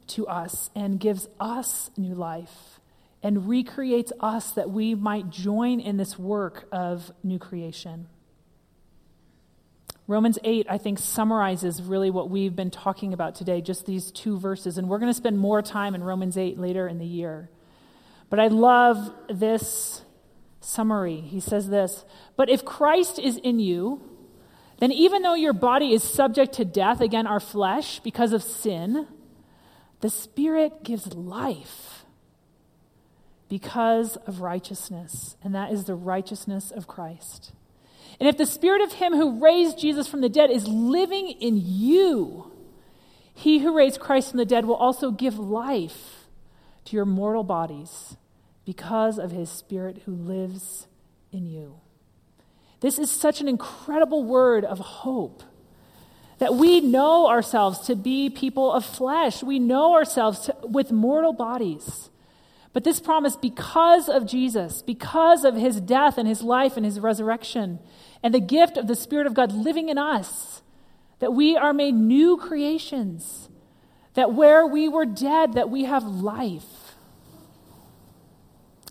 to 0.07 0.27
us 0.27 0.69
and 0.75 0.99
gives 0.99 1.27
us 1.39 1.89
new 1.97 2.13
life 2.13 2.80
and 3.23 3.47
recreates 3.47 4.11
us 4.19 4.51
that 4.51 4.69
we 4.69 4.95
might 4.95 5.29
join 5.29 5.79
in 5.79 5.97
this 5.97 6.17
work 6.17 6.67
of 6.71 7.11
new 7.23 7.37
creation. 7.37 8.07
Romans 10.07 10.39
8, 10.43 10.65
I 10.69 10.77
think, 10.77 10.99
summarizes 10.99 11.81
really 11.81 12.09
what 12.09 12.29
we've 12.29 12.55
been 12.55 12.71
talking 12.71 13.13
about 13.13 13.35
today, 13.35 13.61
just 13.61 13.85
these 13.85 14.11
two 14.11 14.37
verses. 14.37 14.77
And 14.77 14.89
we're 14.89 14.97
going 14.97 15.11
to 15.11 15.17
spend 15.17 15.37
more 15.37 15.61
time 15.61 15.95
in 15.95 16.03
Romans 16.03 16.37
8 16.37 16.59
later 16.59 16.87
in 16.87 16.97
the 16.97 17.05
year. 17.05 17.49
But 18.29 18.39
I 18.39 18.47
love 18.47 19.13
this 19.29 20.01
summary. 20.59 21.21
He 21.21 21.39
says 21.39 21.69
this 21.69 22.03
But 22.35 22.49
if 22.49 22.65
Christ 22.65 23.19
is 23.19 23.37
in 23.37 23.59
you, 23.59 24.01
then 24.79 24.91
even 24.91 25.21
though 25.21 25.35
your 25.35 25.53
body 25.53 25.93
is 25.93 26.03
subject 26.03 26.53
to 26.53 26.65
death, 26.65 27.01
again, 27.01 27.27
our 27.27 27.39
flesh, 27.39 27.99
because 27.99 28.33
of 28.33 28.41
sin, 28.41 29.07
the 29.99 30.09
Spirit 30.09 30.83
gives 30.83 31.13
life 31.13 31.90
because 33.51 34.15
of 34.27 34.39
righteousness, 34.39 35.35
and 35.43 35.53
that 35.53 35.73
is 35.73 35.83
the 35.83 35.93
righteousness 35.93 36.71
of 36.71 36.87
Christ. 36.87 37.51
And 38.17 38.29
if 38.29 38.37
the 38.37 38.45
Spirit 38.45 38.81
of 38.81 38.93
Him 38.93 39.11
who 39.11 39.43
raised 39.43 39.77
Jesus 39.77 40.07
from 40.07 40.21
the 40.21 40.29
dead 40.29 40.49
is 40.49 40.69
living 40.69 41.31
in 41.31 41.61
you, 41.61 42.49
He 43.33 43.59
who 43.59 43.75
raised 43.75 43.99
Christ 43.99 44.29
from 44.29 44.37
the 44.37 44.45
dead 44.45 44.63
will 44.63 44.75
also 44.75 45.11
give 45.11 45.37
life 45.37 46.27
to 46.85 46.95
your 46.95 47.03
mortal 47.03 47.43
bodies 47.43 48.15
because 48.63 49.19
of 49.19 49.31
His 49.31 49.49
Spirit 49.49 50.03
who 50.05 50.13
lives 50.13 50.87
in 51.33 51.45
you. 51.45 51.81
This 52.79 52.97
is 52.97 53.11
such 53.11 53.41
an 53.41 53.49
incredible 53.49 54.23
word 54.23 54.63
of 54.63 54.79
hope 54.79 55.43
that 56.37 56.55
we 56.55 56.79
know 56.79 57.27
ourselves 57.27 57.79
to 57.87 57.97
be 57.97 58.29
people 58.29 58.71
of 58.71 58.85
flesh. 58.85 59.43
We 59.43 59.59
know 59.59 59.93
ourselves 59.93 60.39
to, 60.45 60.55
with 60.63 60.93
mortal 60.93 61.33
bodies. 61.33 62.10
But 62.73 62.83
this 62.83 62.99
promise, 62.99 63.35
because 63.35 64.07
of 64.07 64.25
Jesus, 64.25 64.81
because 64.81 65.43
of 65.43 65.55
his 65.55 65.81
death 65.81 66.17
and 66.17 66.27
his 66.27 66.41
life 66.41 66.77
and 66.77 66.85
his 66.85 66.99
resurrection, 66.99 67.79
and 68.23 68.33
the 68.33 68.39
gift 68.39 68.77
of 68.77 68.87
the 68.87 68.95
Spirit 68.95 69.27
of 69.27 69.33
God 69.33 69.51
living 69.51 69.89
in 69.89 69.97
us, 69.97 70.61
that 71.19 71.33
we 71.33 71.57
are 71.57 71.73
made 71.73 71.93
new 71.93 72.37
creations, 72.37 73.49
that 74.13 74.33
where 74.33 74.65
we 74.65 74.87
were 74.87 75.05
dead, 75.05 75.53
that 75.53 75.69
we 75.69 75.83
have 75.83 76.03
life. 76.03 76.95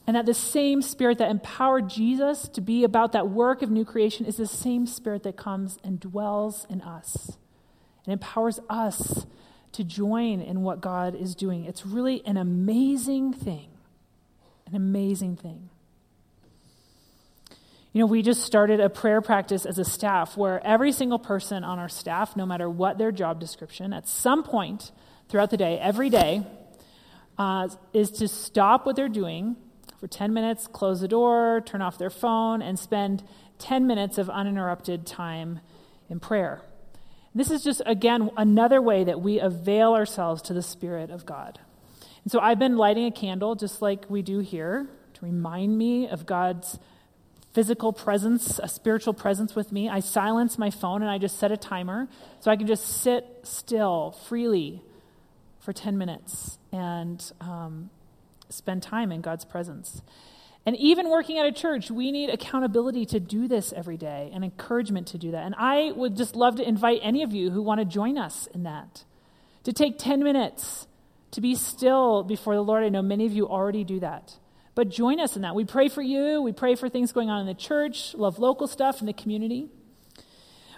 And 0.06 0.16
that 0.16 0.26
the 0.26 0.34
same 0.34 0.82
spirit 0.82 1.18
that 1.18 1.30
empowered 1.30 1.88
Jesus 1.88 2.48
to 2.48 2.60
be 2.60 2.84
about 2.84 3.12
that 3.12 3.28
work 3.28 3.62
of 3.62 3.70
new 3.70 3.84
creation 3.84 4.26
is 4.26 4.36
the 4.36 4.46
same 4.46 4.86
spirit 4.86 5.22
that 5.22 5.36
comes 5.36 5.78
and 5.84 6.00
dwells 6.00 6.66
in 6.68 6.82
us 6.82 7.38
and 8.04 8.12
empowers 8.12 8.58
us 8.68 9.26
to 9.72 9.85
join 9.85 10.40
in 10.40 10.62
what 10.62 10.80
God 10.80 11.14
is 11.14 11.35
doing. 11.35 11.64
It's 11.64 11.87
really 11.87 12.22
an 12.26 12.37
amazing 12.37 13.33
thing. 13.33 13.68
An 14.66 14.74
amazing 14.74 15.37
thing. 15.37 15.70
You 17.92 18.00
know, 18.00 18.06
we 18.06 18.22
just 18.22 18.44
started 18.44 18.78
a 18.78 18.88
prayer 18.88 19.20
practice 19.20 19.66
as 19.66 19.78
a 19.78 19.85
staff 19.85 20.37
where 20.37 20.64
every 20.64 20.92
single 20.92 21.18
person 21.18 21.64
on 21.64 21.80
our 21.80 21.88
staff, 21.88 22.37
no 22.37 22.46
matter 22.46 22.70
what 22.70 22.98
their 22.98 23.11
job 23.11 23.40
description, 23.40 23.92
at 23.92 24.06
some 24.06 24.44
point 24.44 24.92
throughout 25.28 25.50
the 25.50 25.56
day, 25.56 25.76
every 25.78 26.09
day, 26.09 26.46
uh, 27.37 27.68
is 27.92 28.11
to 28.12 28.28
stop 28.28 28.87
what 28.87 28.94
they're 28.94 29.09
doing 29.09 29.56
for 29.98 30.06
10 30.06 30.33
minutes, 30.33 30.68
close 30.68 31.00
the 31.00 31.09
door, 31.09 31.62
turn 31.66 31.83
off 31.83 31.98
their 31.98 32.11
phone, 32.11 32.62
and 32.62 32.78
spend 32.78 33.24
10 33.59 33.87
minutes 33.87 34.18
of 34.18 34.30
uninterrupted 34.30 35.04
time 35.04 35.61
in 36.09 36.20
prayer. 36.20 36.62
This 37.34 37.50
is 37.50 37.62
just, 37.62 37.80
again, 37.86 38.30
another 38.36 38.82
way 38.82 39.04
that 39.04 39.20
we 39.20 39.38
avail 39.38 39.94
ourselves 39.94 40.42
to 40.42 40.54
the 40.54 40.62
Spirit 40.62 41.10
of 41.10 41.24
God. 41.24 41.60
And 42.24 42.32
so 42.32 42.40
I've 42.40 42.58
been 42.58 42.76
lighting 42.76 43.06
a 43.06 43.10
candle, 43.10 43.54
just 43.54 43.80
like 43.80 44.04
we 44.08 44.22
do 44.22 44.40
here, 44.40 44.88
to 45.14 45.24
remind 45.24 45.78
me 45.78 46.08
of 46.08 46.26
God's 46.26 46.78
physical 47.52 47.92
presence, 47.92 48.60
a 48.62 48.68
spiritual 48.68 49.14
presence 49.14 49.54
with 49.54 49.72
me. 49.72 49.88
I 49.88 50.00
silence 50.00 50.58
my 50.58 50.70
phone 50.70 51.02
and 51.02 51.10
I 51.10 51.18
just 51.18 51.38
set 51.38 51.50
a 51.50 51.56
timer 51.56 52.08
so 52.40 52.50
I 52.50 52.56
can 52.56 52.66
just 52.66 53.02
sit 53.02 53.24
still 53.42 54.16
freely 54.28 54.82
for 55.60 55.72
10 55.72 55.98
minutes 55.98 56.58
and 56.72 57.32
um, 57.40 57.90
spend 58.48 58.82
time 58.82 59.10
in 59.10 59.20
God's 59.20 59.44
presence. 59.44 60.02
And 60.66 60.76
even 60.76 61.08
working 61.08 61.38
at 61.38 61.46
a 61.46 61.52
church, 61.52 61.90
we 61.90 62.12
need 62.12 62.28
accountability 62.30 63.06
to 63.06 63.20
do 63.20 63.48
this 63.48 63.72
every 63.72 63.96
day 63.96 64.30
and 64.32 64.44
encouragement 64.44 65.08
to 65.08 65.18
do 65.18 65.30
that. 65.30 65.44
And 65.44 65.54
I 65.56 65.92
would 65.92 66.16
just 66.16 66.36
love 66.36 66.56
to 66.56 66.68
invite 66.68 67.00
any 67.02 67.22
of 67.22 67.32
you 67.32 67.50
who 67.50 67.62
want 67.62 67.80
to 67.80 67.86
join 67.86 68.18
us 68.18 68.46
in 68.52 68.64
that 68.64 69.04
to 69.64 69.72
take 69.72 69.98
10 69.98 70.22
minutes 70.22 70.86
to 71.30 71.40
be 71.40 71.54
still 71.54 72.22
before 72.22 72.54
the 72.54 72.62
Lord. 72.62 72.84
I 72.84 72.88
know 72.88 73.02
many 73.02 73.24
of 73.24 73.32
you 73.32 73.48
already 73.48 73.84
do 73.84 74.00
that. 74.00 74.36
But 74.74 74.88
join 74.88 75.18
us 75.18 75.36
in 75.36 75.42
that. 75.42 75.54
We 75.54 75.64
pray 75.64 75.88
for 75.88 76.02
you. 76.02 76.42
We 76.42 76.52
pray 76.52 76.74
for 76.74 76.88
things 76.88 77.12
going 77.12 77.28
on 77.28 77.40
in 77.40 77.46
the 77.46 77.54
church, 77.54 78.14
love 78.14 78.38
local 78.38 78.66
stuff 78.66 79.00
in 79.00 79.06
the 79.06 79.12
community. 79.12 79.68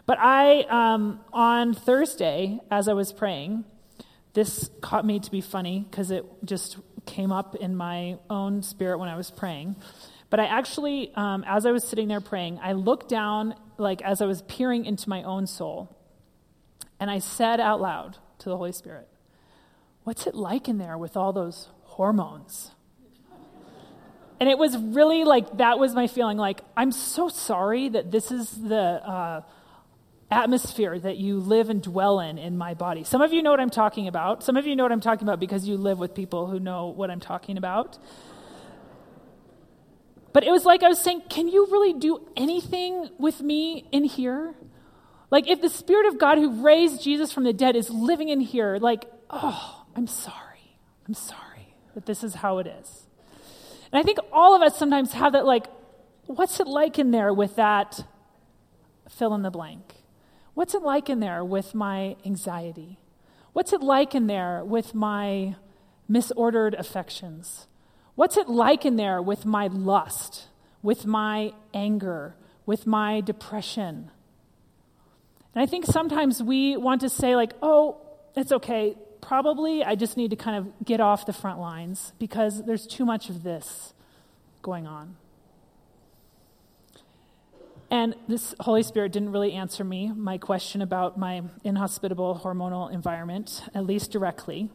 But 0.07 0.19
I, 0.19 0.63
um, 0.63 1.21
on 1.33 1.75
Thursday, 1.75 2.59
as 2.71 2.89
I 2.89 2.95
was 2.95 3.13
praying, 3.13 3.65
this 4.33 4.71
caught 4.81 5.05
me 5.05 5.21
to 5.21 5.31
be 5.31 5.41
funny 5.41 5.87
because 5.89 6.11
it 6.11 6.25
just 6.45 6.79
came 7.07 7.33
up 7.33 7.55
in 7.55 7.77
my 7.77 8.19
own 8.31 8.63
spirit 8.63 8.99
when 8.99 9.09
I 9.09 9.17
was 9.17 9.31
praying. 9.31 9.77
But 10.31 10.41
I 10.41 10.47
actually, 10.47 11.13
um, 11.15 11.45
as 11.47 11.67
I 11.67 11.73
was 11.73 11.85
sitting 11.85 12.09
there 12.09 12.21
praying, 12.21 12.59
I 12.63 12.73
looked 12.73 13.09
down, 13.09 13.55
like 13.77 14.01
as 14.03 14.23
I 14.23 14.27
was 14.27 14.43
peering 14.43 14.87
into 14.87 15.09
my 15.09 15.23
own 15.23 15.47
soul, 15.47 15.95
and 16.99 17.11
I 17.11 17.19
said 17.19 17.61
out 17.61 17.81
loud 17.81 18.17
to 18.39 18.49
the 18.49 18.57
Holy 18.57 18.73
Spirit, 18.73 19.09
What's 20.05 20.27
it 20.27 20.35
like 20.35 20.69
in 20.69 20.79
there 20.79 20.99
with 20.99 21.17
all 21.17 21.33
those 21.33 21.69
hormones? 21.85 22.73
And 24.41 24.49
it 24.49 24.59
was 24.59 24.77
really 24.77 25.23
like, 25.23 25.59
that 25.59 25.79
was 25.79 25.95
my 25.95 26.09
feeling 26.09 26.37
like, 26.37 26.63
I'm 26.77 26.91
so 26.91 27.29
sorry 27.29 27.89
that 27.91 28.11
this 28.11 28.33
is 28.33 28.51
the. 28.51 28.77
Uh, 28.77 29.43
atmosphere 30.33 30.99
that 30.99 31.19
you 31.19 31.39
live 31.39 31.69
and 31.71 31.83
dwell 31.83 32.21
in 32.21 32.39
in 32.39 32.57
my 32.57 32.75
body. 32.75 33.05
Some 33.05 33.21
of 33.21 33.33
you 33.33 33.43
know 33.43 33.51
what 33.51 33.61
I'm 33.61 33.71
talking 33.71 34.09
about. 34.09 34.43
Some 34.43 34.57
of 34.57 34.67
you 34.67 34.75
know 34.75 34.83
what 34.83 34.93
I'm 34.93 35.01
talking 35.01 35.27
about 35.27 35.39
because 35.39 35.69
you 35.69 35.77
live 35.77 35.99
with 35.99 36.15
people 36.15 36.47
who 36.47 36.59
know 36.59 36.87
what 36.89 37.11
I'm 37.11 37.21
talking 37.21 37.57
about. 37.57 37.99
But 40.33 40.45
it 40.45 40.51
was 40.51 40.65
like 40.65 40.83
I 40.83 40.89
was 40.89 40.99
saying, 40.99 41.23
can 41.29 41.49
you 41.49 41.67
really 41.67 41.93
do 41.93 42.27
anything 42.37 43.11
with 43.19 43.41
me 43.43 43.87
in 43.93 44.05
here? 44.05 44.55
Like, 45.31 45.49
if 45.49 45.61
the 45.61 45.69
Spirit 45.69 46.07
of 46.07 46.19
God 46.19 46.39
who 46.39 46.63
raised 46.63 47.03
Jesus 47.03 47.33
from 47.33 47.45
the 47.45 47.53
dead 47.53 47.77
is 47.77 47.91
living 47.91 48.29
in 48.29 48.41
here, 48.41 48.79
like, 48.79 49.05
oh, 49.31 49.85
I'm 49.95 50.07
sorry. 50.07 50.79
I'm 51.07 51.15
sorry 51.15 51.75
that 51.95 52.07
this 52.07 52.25
is 52.25 52.37
how 52.37 52.59
it 52.59 52.67
is. 52.67 53.07
And 53.93 54.01
I 54.01 54.03
think 54.03 54.19
all 54.31 54.55
of 54.55 54.63
us 54.63 54.79
sometimes 54.79 55.13
have 55.13 55.33
that, 55.33 55.45
like, 55.45 55.67
what's 56.27 56.61
it 56.61 56.67
like 56.67 56.99
in 56.99 57.11
there 57.11 57.33
with 57.33 57.57
that 57.57 58.05
fill 59.09 59.35
in 59.35 59.43
the 59.43 59.51
blank? 59.51 60.02
What's 60.55 60.75
it 60.75 60.83
like 60.83 61.09
in 61.09 61.21
there 61.21 61.45
with 61.45 61.75
my 61.75 62.17
anxiety? 62.25 62.99
What's 63.53 63.73
it 63.73 63.83
like 63.83 64.15
in 64.15 64.27
there 64.27 64.65
with 64.65 64.95
my 64.95 65.57
misordered 66.11 66.79
affections? 66.79 67.67
What's 68.15 68.37
it 68.37 68.49
like 68.49 68.85
in 68.85 68.97
there 68.97 69.23
with 69.23 69.47
my 69.47 69.69
lust, 69.69 70.49
with 70.83 71.07
my 71.07 71.53
anger, 71.73 72.35
with 72.67 72.87
my 72.87 73.21
depression? 73.21 74.11
And 75.55 75.63
I 75.63 75.67
think 75.67 75.87
sometimes 75.87 76.43
we 76.43 76.77
want 76.77 77.01
to 77.03 77.09
say, 77.09 77.37
like, 77.37 77.53
oh, 77.63 77.97
it's 78.35 78.53
okay. 78.53 78.97
Probably 79.21 79.85
I 79.85 79.95
just 79.95 80.17
need 80.17 80.31
to 80.31 80.37
kind 80.37 80.57
of 80.57 80.85
get 80.85 81.01
off 81.01 81.27
the 81.27 81.33
front 81.33 81.61
lines 81.61 82.13
because 82.19 82.65
there's 82.65 82.87
too 82.87 83.05
much 83.05 83.29
of 83.31 83.43
this 83.43 83.95
going 84.63 84.87
on. 84.87 85.17
And 87.93 88.17
this 88.27 88.55
Holy 88.59 88.83
Spirit 88.83 89.13
didn't 89.13 89.33
really 89.33 89.53
answer 89.53 89.85
me 89.85 90.11
my 90.17 90.39
question 90.39 90.81
about 90.81 91.19
my 91.19 91.43
inhospitable 91.63 92.41
hormonal 92.43 92.91
environment, 92.91 93.65
at 93.75 93.85
least 93.85 94.11
directly. 94.11 94.71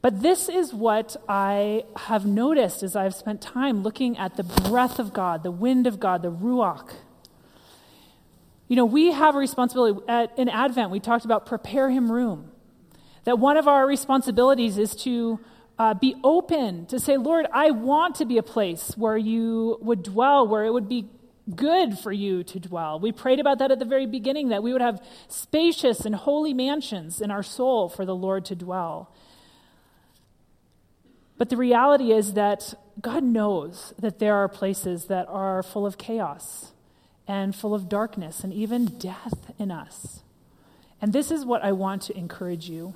But 0.00 0.22
this 0.22 0.48
is 0.48 0.72
what 0.72 1.14
I 1.28 1.84
have 1.94 2.24
noticed 2.24 2.82
as 2.82 2.96
I've 2.96 3.14
spent 3.14 3.42
time 3.42 3.82
looking 3.82 4.16
at 4.16 4.38
the 4.38 4.44
breath 4.44 4.98
of 4.98 5.12
God, 5.12 5.42
the 5.42 5.50
wind 5.50 5.86
of 5.86 6.00
God, 6.00 6.22
the 6.22 6.32
Ruach. 6.32 6.94
You 8.66 8.76
know, 8.76 8.86
we 8.86 9.12
have 9.12 9.36
a 9.36 9.38
responsibility. 9.38 10.00
At, 10.08 10.38
in 10.38 10.48
Advent, 10.48 10.90
we 10.90 11.00
talked 11.00 11.26
about 11.26 11.44
prepare 11.44 11.90
Him 11.90 12.10
room. 12.10 12.50
That 13.24 13.38
one 13.38 13.58
of 13.58 13.68
our 13.68 13.86
responsibilities 13.86 14.78
is 14.78 14.96
to 15.02 15.38
uh, 15.78 15.92
be 15.92 16.14
open, 16.24 16.86
to 16.86 16.98
say, 16.98 17.18
Lord, 17.18 17.46
I 17.52 17.72
want 17.72 18.14
to 18.16 18.24
be 18.24 18.38
a 18.38 18.42
place 18.42 18.94
where 18.96 19.18
you 19.18 19.76
would 19.82 20.02
dwell, 20.02 20.48
where 20.48 20.64
it 20.64 20.72
would 20.72 20.88
be 20.88 21.10
good 21.54 21.98
for 21.98 22.12
you 22.12 22.42
to 22.44 22.60
dwell. 22.60 23.00
We 23.00 23.12
prayed 23.12 23.40
about 23.40 23.58
that 23.58 23.70
at 23.70 23.78
the 23.78 23.84
very 23.84 24.06
beginning, 24.06 24.48
that 24.48 24.62
we 24.62 24.72
would 24.72 24.82
have 24.82 25.02
spacious 25.28 26.04
and 26.04 26.14
holy 26.14 26.54
mansions 26.54 27.20
in 27.20 27.30
our 27.30 27.42
soul 27.42 27.88
for 27.88 28.04
the 28.04 28.14
Lord 28.14 28.44
to 28.46 28.54
dwell. 28.54 29.12
But 31.36 31.50
the 31.50 31.56
reality 31.56 32.12
is 32.12 32.34
that 32.34 32.74
God 33.00 33.22
knows 33.22 33.94
that 33.98 34.18
there 34.18 34.34
are 34.34 34.48
places 34.48 35.04
that 35.04 35.28
are 35.28 35.62
full 35.62 35.86
of 35.86 35.96
chaos 35.96 36.72
and 37.28 37.54
full 37.54 37.74
of 37.74 37.88
darkness 37.88 38.42
and 38.42 38.52
even 38.52 38.86
death 38.98 39.52
in 39.58 39.70
us. 39.70 40.22
And 41.00 41.12
this 41.12 41.30
is 41.30 41.44
what 41.44 41.62
I 41.62 41.72
want 41.72 42.02
to 42.02 42.16
encourage 42.16 42.68
you 42.68 42.94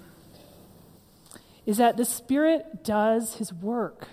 is 1.65 1.77
that 1.77 1.97
the 1.97 2.05
Spirit 2.05 2.83
does 2.83 3.37
his 3.37 3.53
work 3.53 4.09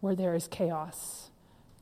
where 0.00 0.16
there 0.16 0.34
is 0.34 0.48
chaos 0.48 1.30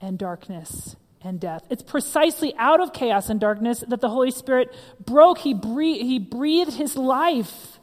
and 0.00 0.18
darkness 0.18 0.96
and 1.26 1.40
death. 1.40 1.66
It's 1.68 1.82
precisely 1.82 2.54
out 2.56 2.80
of 2.80 2.92
chaos 2.92 3.28
and 3.28 3.40
darkness 3.40 3.84
that 3.88 4.00
the 4.00 4.08
Holy 4.08 4.30
Spirit 4.30 4.72
broke. 5.04 5.38
He 5.38 5.52
breathed, 5.52 6.02
he 6.02 6.18
breathed 6.18 6.74
his 6.74 6.96
life 6.96 7.80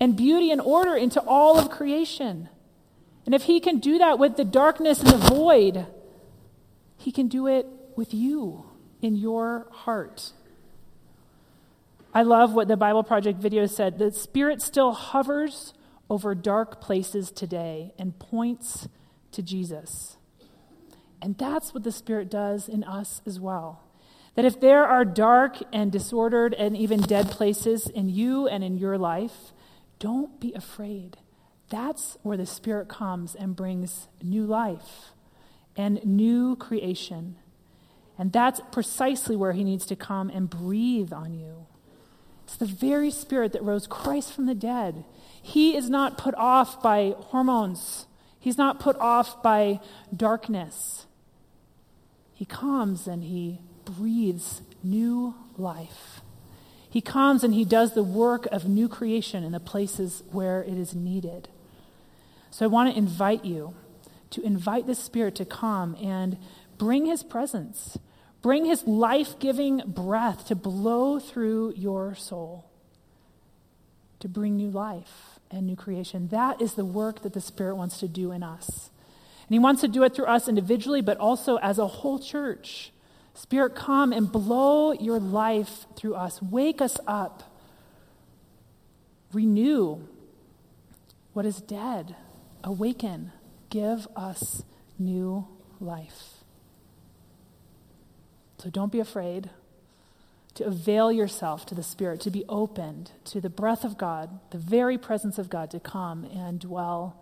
and 0.00 0.16
beauty 0.16 0.50
and 0.50 0.60
order 0.60 0.96
into 0.96 1.20
all 1.20 1.58
of 1.58 1.70
creation. 1.70 2.48
And 3.26 3.34
if 3.34 3.42
he 3.42 3.60
can 3.60 3.78
do 3.78 3.98
that 3.98 4.18
with 4.18 4.36
the 4.36 4.44
darkness 4.44 5.00
and 5.00 5.10
the 5.10 5.18
void, 5.18 5.86
he 6.96 7.12
can 7.12 7.28
do 7.28 7.46
it 7.46 7.66
with 7.96 8.14
you 8.14 8.64
in 9.02 9.14
your 9.14 9.66
heart. 9.70 10.32
I 12.14 12.22
love 12.22 12.54
what 12.54 12.68
the 12.68 12.76
Bible 12.76 13.02
Project 13.02 13.40
video 13.40 13.66
said. 13.66 13.98
The 13.98 14.10
Spirit 14.10 14.62
still 14.62 14.92
hovers 14.92 15.74
over 16.08 16.34
dark 16.34 16.80
places 16.80 17.30
today 17.30 17.92
and 17.98 18.18
points 18.18 18.88
to 19.32 19.42
Jesus. 19.42 20.16
And 21.24 21.38
that's 21.38 21.72
what 21.72 21.84
the 21.84 21.90
Spirit 21.90 22.30
does 22.30 22.68
in 22.68 22.84
us 22.84 23.22
as 23.24 23.40
well. 23.40 23.82
That 24.34 24.44
if 24.44 24.60
there 24.60 24.84
are 24.84 25.06
dark 25.06 25.56
and 25.72 25.90
disordered 25.90 26.52
and 26.52 26.76
even 26.76 27.00
dead 27.00 27.30
places 27.30 27.86
in 27.86 28.10
you 28.10 28.46
and 28.46 28.62
in 28.62 28.76
your 28.76 28.98
life, 28.98 29.54
don't 29.98 30.38
be 30.38 30.52
afraid. 30.52 31.16
That's 31.70 32.18
where 32.22 32.36
the 32.36 32.44
Spirit 32.44 32.88
comes 32.90 33.34
and 33.34 33.56
brings 33.56 34.08
new 34.22 34.44
life 34.44 35.12
and 35.74 36.04
new 36.04 36.56
creation. 36.56 37.36
And 38.18 38.30
that's 38.30 38.60
precisely 38.70 39.34
where 39.34 39.52
He 39.52 39.64
needs 39.64 39.86
to 39.86 39.96
come 39.96 40.28
and 40.28 40.50
breathe 40.50 41.10
on 41.10 41.32
you. 41.32 41.66
It's 42.42 42.56
the 42.56 42.66
very 42.66 43.10
Spirit 43.10 43.54
that 43.54 43.62
rose 43.62 43.86
Christ 43.86 44.30
from 44.34 44.44
the 44.44 44.54
dead. 44.54 45.06
He 45.40 45.74
is 45.74 45.88
not 45.88 46.18
put 46.18 46.34
off 46.34 46.82
by 46.82 47.14
hormones, 47.16 48.08
He's 48.38 48.58
not 48.58 48.78
put 48.78 48.96
off 48.96 49.42
by 49.42 49.80
darkness. 50.14 51.06
He 52.34 52.44
comes 52.44 53.06
and 53.06 53.24
He 53.24 53.60
breathes 53.84 54.60
new 54.82 55.34
life. 55.56 56.20
He 56.94 57.00
comes 57.00 57.42
and 57.42 57.52
he 57.52 57.64
does 57.64 57.94
the 57.94 58.04
work 58.04 58.46
of 58.52 58.68
new 58.68 58.88
creation 58.88 59.42
in 59.42 59.50
the 59.50 59.58
places 59.58 60.22
where 60.30 60.62
it 60.62 60.78
is 60.78 60.94
needed. 60.94 61.48
So 62.52 62.64
I 62.64 62.68
want 62.68 62.92
to 62.92 62.96
invite 62.96 63.44
you 63.44 63.74
to 64.30 64.40
invite 64.42 64.86
the 64.86 64.94
Spirit 64.94 65.34
to 65.36 65.44
come 65.44 65.96
and 66.00 66.38
bring 66.78 67.06
his 67.06 67.24
presence, 67.24 67.98
bring 68.42 68.64
his 68.64 68.86
life 68.86 69.40
giving 69.40 69.78
breath 69.88 70.46
to 70.46 70.54
blow 70.54 71.18
through 71.18 71.74
your 71.76 72.14
soul, 72.14 72.70
to 74.20 74.28
bring 74.28 74.56
new 74.56 74.70
life 74.70 75.40
and 75.50 75.66
new 75.66 75.74
creation. 75.74 76.28
That 76.28 76.62
is 76.62 76.74
the 76.74 76.84
work 76.84 77.22
that 77.22 77.32
the 77.32 77.40
Spirit 77.40 77.74
wants 77.74 77.98
to 77.98 78.06
do 78.06 78.30
in 78.30 78.44
us. 78.44 78.90
And 79.46 79.50
he 79.50 79.58
wants 79.58 79.82
to 79.82 79.88
do 79.88 80.02
it 80.02 80.14
through 80.14 80.26
us 80.26 80.48
individually, 80.48 81.02
but 81.02 81.18
also 81.18 81.56
as 81.56 81.78
a 81.78 81.86
whole 81.86 82.18
church. 82.18 82.92
Spirit, 83.34 83.74
come 83.74 84.12
and 84.12 84.30
blow 84.30 84.92
your 84.92 85.18
life 85.18 85.86
through 85.96 86.14
us. 86.14 86.40
Wake 86.40 86.80
us 86.80 86.98
up. 87.06 87.42
Renew 89.32 90.00
what 91.32 91.44
is 91.44 91.60
dead. 91.60 92.16
Awaken. 92.62 93.32
Give 93.70 94.06
us 94.16 94.62
new 94.98 95.46
life. 95.80 96.44
So 98.58 98.70
don't 98.70 98.92
be 98.92 99.00
afraid 99.00 99.50
to 100.54 100.64
avail 100.64 101.10
yourself 101.12 101.66
to 101.66 101.74
the 101.74 101.82
Spirit, 101.82 102.20
to 102.20 102.30
be 102.30 102.44
opened 102.48 103.10
to 103.24 103.40
the 103.40 103.50
breath 103.50 103.84
of 103.84 103.98
God, 103.98 104.38
the 104.50 104.58
very 104.58 104.96
presence 104.96 105.38
of 105.38 105.50
God 105.50 105.70
to 105.72 105.80
come 105.80 106.24
and 106.24 106.60
dwell 106.60 107.20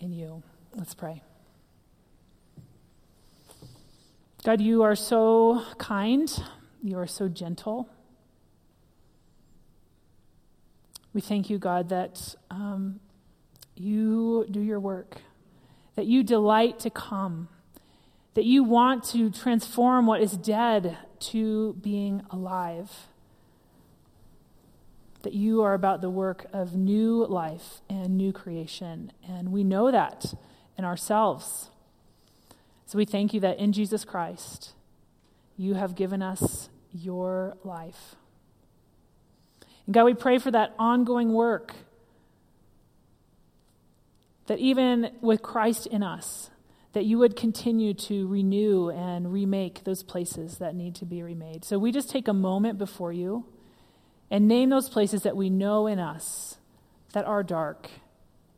in 0.00 0.12
you. 0.12 0.42
Let's 0.74 0.94
pray. 0.94 1.22
God, 4.46 4.60
you 4.60 4.84
are 4.84 4.94
so 4.94 5.64
kind. 5.76 6.32
You 6.80 7.00
are 7.00 7.06
so 7.08 7.26
gentle. 7.26 7.88
We 11.12 11.20
thank 11.20 11.50
you, 11.50 11.58
God, 11.58 11.88
that 11.88 12.36
um, 12.48 13.00
you 13.74 14.46
do 14.48 14.60
your 14.60 14.78
work, 14.78 15.16
that 15.96 16.06
you 16.06 16.22
delight 16.22 16.78
to 16.78 16.90
come, 16.90 17.48
that 18.34 18.44
you 18.44 18.62
want 18.62 19.02
to 19.06 19.32
transform 19.32 20.06
what 20.06 20.22
is 20.22 20.36
dead 20.36 20.96
to 21.32 21.72
being 21.82 22.22
alive, 22.30 23.08
that 25.22 25.32
you 25.32 25.60
are 25.62 25.74
about 25.74 26.02
the 26.02 26.10
work 26.10 26.46
of 26.52 26.76
new 26.76 27.26
life 27.26 27.80
and 27.90 28.16
new 28.16 28.32
creation. 28.32 29.10
And 29.28 29.50
we 29.50 29.64
know 29.64 29.90
that 29.90 30.34
in 30.78 30.84
ourselves. 30.84 31.70
So 32.86 32.98
we 32.98 33.04
thank 33.04 33.34
you 33.34 33.40
that 33.40 33.58
in 33.58 33.72
Jesus 33.72 34.04
Christ, 34.04 34.72
you 35.56 35.74
have 35.74 35.96
given 35.96 36.22
us 36.22 36.68
your 36.92 37.56
life. 37.64 38.14
And 39.86 39.94
God, 39.94 40.04
we 40.04 40.14
pray 40.14 40.38
for 40.38 40.52
that 40.52 40.74
ongoing 40.78 41.32
work. 41.32 41.74
That 44.46 44.60
even 44.60 45.10
with 45.20 45.42
Christ 45.42 45.88
in 45.88 46.04
us, 46.04 46.50
that 46.92 47.04
you 47.04 47.18
would 47.18 47.34
continue 47.36 47.92
to 47.92 48.26
renew 48.28 48.90
and 48.90 49.32
remake 49.32 49.82
those 49.82 50.04
places 50.04 50.58
that 50.58 50.74
need 50.74 50.94
to 50.94 51.04
be 51.04 51.22
remade. 51.22 51.64
So 51.64 51.78
we 51.78 51.90
just 51.90 52.08
take 52.08 52.28
a 52.28 52.32
moment 52.32 52.78
before 52.78 53.12
you 53.12 53.46
and 54.30 54.46
name 54.46 54.70
those 54.70 54.88
places 54.88 55.22
that 55.24 55.36
we 55.36 55.50
know 55.50 55.88
in 55.88 55.98
us 55.98 56.58
that 57.12 57.24
are 57.24 57.42
dark 57.42 57.90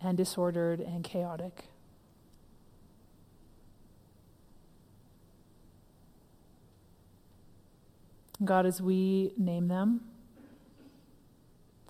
and 0.00 0.16
disordered 0.16 0.80
and 0.80 1.02
chaotic. 1.02 1.64
God, 8.44 8.66
as 8.66 8.80
we 8.80 9.32
name 9.36 9.68
them, 9.68 10.02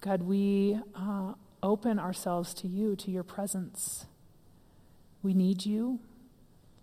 God, 0.01 0.23
we 0.23 0.79
uh, 0.95 1.35
open 1.63 1.99
ourselves 1.99 2.55
to 2.55 2.69
you, 2.69 2.97
to 2.97 3.11
your 3.11 3.23
presence. 3.23 4.07
We 5.23 5.35
need 5.35 5.67
you. 5.67 5.99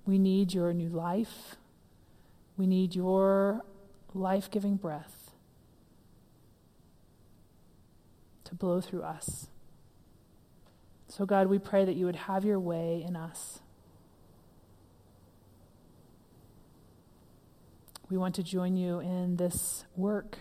We 0.05 0.19
need 0.19 0.53
your 0.53 0.73
new 0.73 0.89
life. 0.89 1.55
We 2.57 2.67
need 2.67 2.95
your 2.95 3.63
life 4.13 4.51
giving 4.51 4.75
breath 4.75 5.31
to 8.43 8.53
blow 8.53 8.81
through 8.81 9.01
us. 9.01 9.47
So, 11.07 11.25
God, 11.25 11.47
we 11.47 11.59
pray 11.59 11.85
that 11.85 11.95
you 11.95 12.05
would 12.05 12.15
have 12.15 12.45
your 12.45 12.59
way 12.59 13.03
in 13.05 13.15
us. 13.15 13.59
We 18.09 18.17
want 18.17 18.35
to 18.35 18.43
join 18.43 18.77
you 18.77 18.99
in 18.99 19.37
this 19.37 19.85
work. 19.95 20.37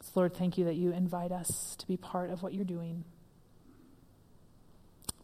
So 0.00 0.10
Lord, 0.16 0.34
thank 0.34 0.58
you 0.58 0.64
that 0.64 0.74
you 0.74 0.92
invite 0.92 1.30
us 1.30 1.76
to 1.78 1.86
be 1.86 1.96
part 1.96 2.30
of 2.30 2.42
what 2.42 2.52
you're 2.52 2.64
doing. 2.64 3.04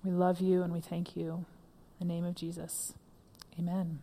We 0.04 0.10
love 0.10 0.40
you 0.40 0.62
and 0.62 0.72
we 0.72 0.80
thank 0.80 1.16
you. 1.16 1.44
In 2.00 2.08
the 2.08 2.14
name 2.14 2.24
of 2.24 2.34
Jesus, 2.34 2.94
amen. 3.58 4.00